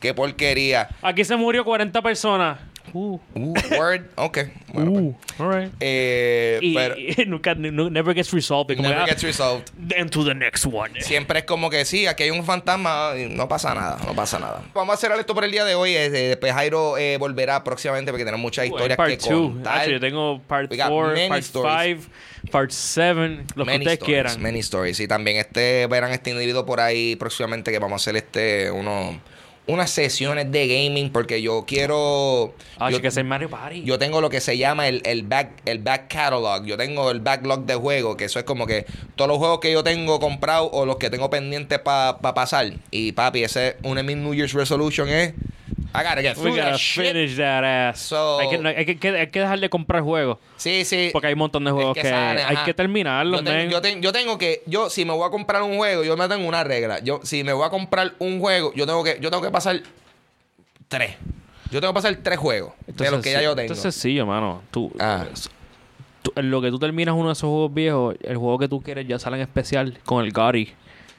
[0.00, 0.88] Qué porquería.
[1.00, 2.58] Aquí se murió 40 personas.
[2.92, 4.06] Uh, Uh, word.
[4.16, 4.38] Ok.
[4.72, 5.04] Bueno, pues.
[5.38, 5.72] uh, alright.
[5.80, 8.76] Eh, Y, pero y nunca, nu- never gets resolved.
[8.76, 9.68] Como, never ah, gets resolved.
[9.88, 11.00] Then to the next one.
[11.00, 14.38] Siempre es como que sí, aquí hay un fantasma y no pasa nada, no pasa
[14.38, 14.62] nada.
[14.74, 15.94] Vamos a cerrar esto por el día de hoy.
[15.94, 19.28] eh, Después Jairo eh, volverá próximamente porque tenemos muchas historias part que 2.
[19.28, 19.76] contar.
[19.78, 21.98] Actually, yo tengo part We got 4, many part stories.
[22.42, 23.44] 5, part 7.
[23.54, 24.42] Lo que ustedes stories, quieran.
[24.42, 25.00] Many stories.
[25.00, 29.20] Y también este verán este individuo por ahí próximamente que vamos a hacer este uno,
[29.68, 32.54] unas sesiones de gaming porque yo quiero.
[32.78, 33.84] Ah, yo, que es Mario Party.
[33.84, 36.64] yo tengo lo que se llama el, el back el back catalog.
[36.64, 39.70] Yo tengo el backlog de juegos, que eso es como que todos los juegos que
[39.70, 42.72] yo tengo comprado o los que tengo pendientes para pasar.
[42.90, 45.34] Y papi, ese una de mis New Year's resolution es
[45.94, 47.04] I gotta get We that gotta shit.
[47.06, 48.00] finish that ass.
[48.00, 50.38] So- hay, que, hay, que, que- hay que dejar de comprar juegos.
[50.56, 51.10] Sí, sí.
[51.12, 52.64] Porque hay un montón de juegos Es que, sale, hay ajá.
[52.64, 53.70] que terminarlos, yo, tengo, man.
[53.70, 56.28] yo, ten- yo tengo que, yo si me voy a comprar un juego, yo me
[56.28, 56.98] tengo una regla.
[57.00, 59.80] Yo, si me voy a comprar un juego, yo tengo que, yo tengo que pasar
[60.88, 61.16] tres.
[61.70, 63.62] Yo tengo que pasar tres juegos de los que ya yo tengo.
[63.72, 64.62] Entonces sí, mano.
[64.70, 65.26] Tú, Ah.
[66.22, 68.80] tú- en lo que tú terminas uno de esos juegos viejos, el juego que tú
[68.82, 70.72] quieres ya sale en especial con el Gotti.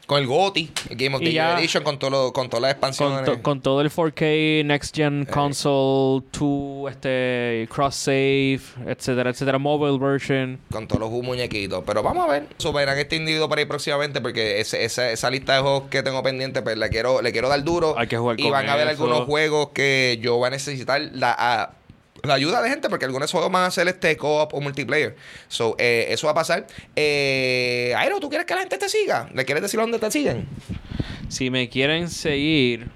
[0.09, 2.73] Con el GOTY, el Game of the Year Edition, con, todo lo- con todas las
[2.75, 3.25] Con, expansiones.
[3.25, 9.99] to- con todo el 4K, Next Gen Console, 2, este, Cross Save, etcétera, etcétera, Mobile
[9.99, 10.59] Version.
[10.71, 11.83] con todos los muñequitos.
[11.85, 12.47] Pero vamos a ver.
[12.57, 16.23] Superan este individuo para ir próximamente porque ese- esa, esa lista de juegos que tengo
[16.23, 17.93] pendiente, pues le quiero, le quiero dar duro.
[17.95, 20.99] Hay que jugar y con van a haber algunos juegos que yo voy a necesitar
[21.13, 21.71] la, a-
[22.23, 25.15] la ayuda de gente porque algunos juegos van a ser este co-op o multiplayer.
[25.47, 26.67] So, eh, eso va a pasar.
[26.95, 29.29] Eh, Airo, ¿tú quieres que la gente te siga?
[29.33, 30.47] ¿Le quieres decir dónde te siguen?
[31.27, 32.87] Si me quieren seguir,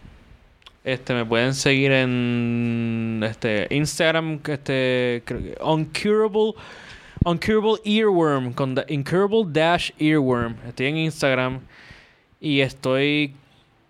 [0.84, 5.24] este, me pueden seguir en este Instagram, este,
[5.62, 6.54] Uncurable,
[7.26, 10.56] Uncurable Earworm, con da- Incurable Dash Earworm.
[10.68, 11.60] Estoy en Instagram
[12.42, 13.36] y estoy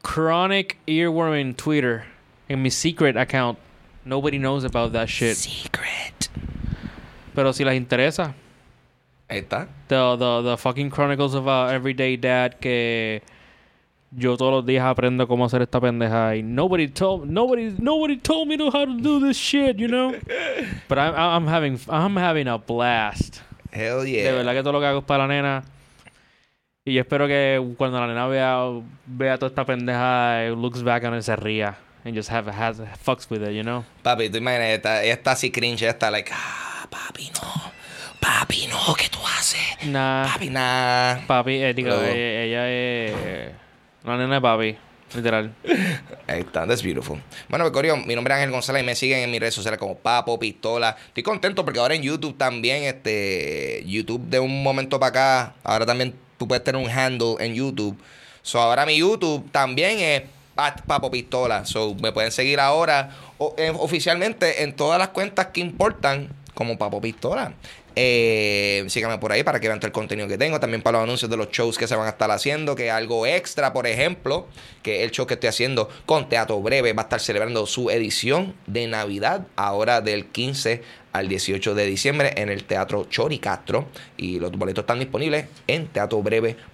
[0.03, 2.03] Chronic Earworm en Twitter,
[2.49, 3.57] en mi secret account.
[4.05, 5.35] Nobody knows about that shit.
[5.35, 6.29] Secret.
[7.33, 8.33] Pero si les interesa,
[9.29, 9.67] Ahí está.
[9.87, 13.21] the, the, the fucking Chronicles of a Everyday Dad que
[14.15, 18.47] yo todos los días aprendo cómo hacer esta pendeja y nobody told nobody nobody told
[18.47, 20.11] me to how to do this shit, you know.
[20.89, 23.41] But I'm, I'm having I'm having a blast.
[23.71, 24.25] Hell yeah.
[24.25, 25.63] De verdad que todo lo que hago es para la nena.
[26.85, 28.57] Y yo espero que cuando la nena vea
[29.07, 32.79] vea toda esta pendeja, looks back on it y se ría and just have has
[33.05, 33.83] fucks with it, you know.
[34.03, 37.71] Papi, tú imaginas, ella está, así cringe, ella está like, ah, papi, no.
[38.19, 39.85] Papi, no, ¿qué tú haces?
[39.87, 41.25] Nah, Papi, nah.
[41.27, 43.51] papi, eh, digo, eh, ella es
[44.03, 44.77] la nena de papi,
[45.15, 45.53] literal.
[46.27, 47.21] Ahí está, that's beautiful.
[47.49, 49.97] Bueno, Corio, mi nombre es Ángel González y me siguen en mis redes sociales como
[49.97, 50.95] Papo, Pistola.
[51.07, 55.85] Estoy contento porque ahora en YouTube también, este, YouTube de un momento para acá, ahora
[55.85, 57.97] también tú puedes tener un handle en YouTube.
[58.41, 60.23] So, ahora mi YouTube también es
[60.55, 61.65] Pa- Papo Pistola.
[61.65, 66.77] So, me pueden seguir ahora o- eh, oficialmente en todas las cuentas que importan como
[66.77, 67.53] Papo Pistola.
[67.95, 70.59] Eh, síganme por ahí para que vean todo el contenido que tengo.
[70.59, 72.75] También para los anuncios de los shows que se van a estar haciendo.
[72.75, 74.47] Que algo extra, por ejemplo,
[74.81, 78.55] que el show que estoy haciendo con Teatro Breve va a estar celebrando su edición
[78.65, 79.45] de Navidad.
[79.55, 80.81] Ahora del 15
[81.11, 83.87] al 18 de diciembre en el Teatro Chori Castro.
[84.17, 86.72] Y los boletos están disponibles en teatrobreve.com.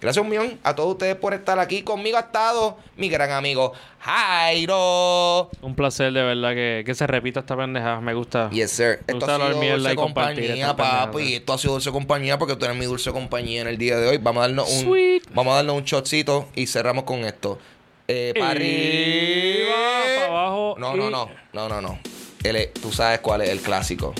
[0.00, 1.82] Gracias un millón a todos ustedes por estar aquí.
[1.82, 5.50] Conmigo ha estado mi gran amigo Jairo.
[5.60, 8.00] Un placer de verdad que, que se repita esta pendeja.
[8.00, 8.48] Me gusta.
[8.50, 8.86] Yes, sir.
[9.06, 10.76] Me Esto gusta ha sido Dulce y compañía.
[10.76, 11.34] papi.
[11.34, 14.08] Esto ha sido dulce compañía porque tú eres mi dulce compañía en el día de
[14.08, 14.18] hoy.
[14.18, 17.58] Vamos a darnos un, vamos a darnos un shotcito y cerramos con esto.
[18.06, 19.74] Eh, para arriba,
[20.16, 20.76] para abajo.
[20.78, 21.98] No, no, no, no, no, no.
[22.80, 24.14] tú sabes cuál es el clásico.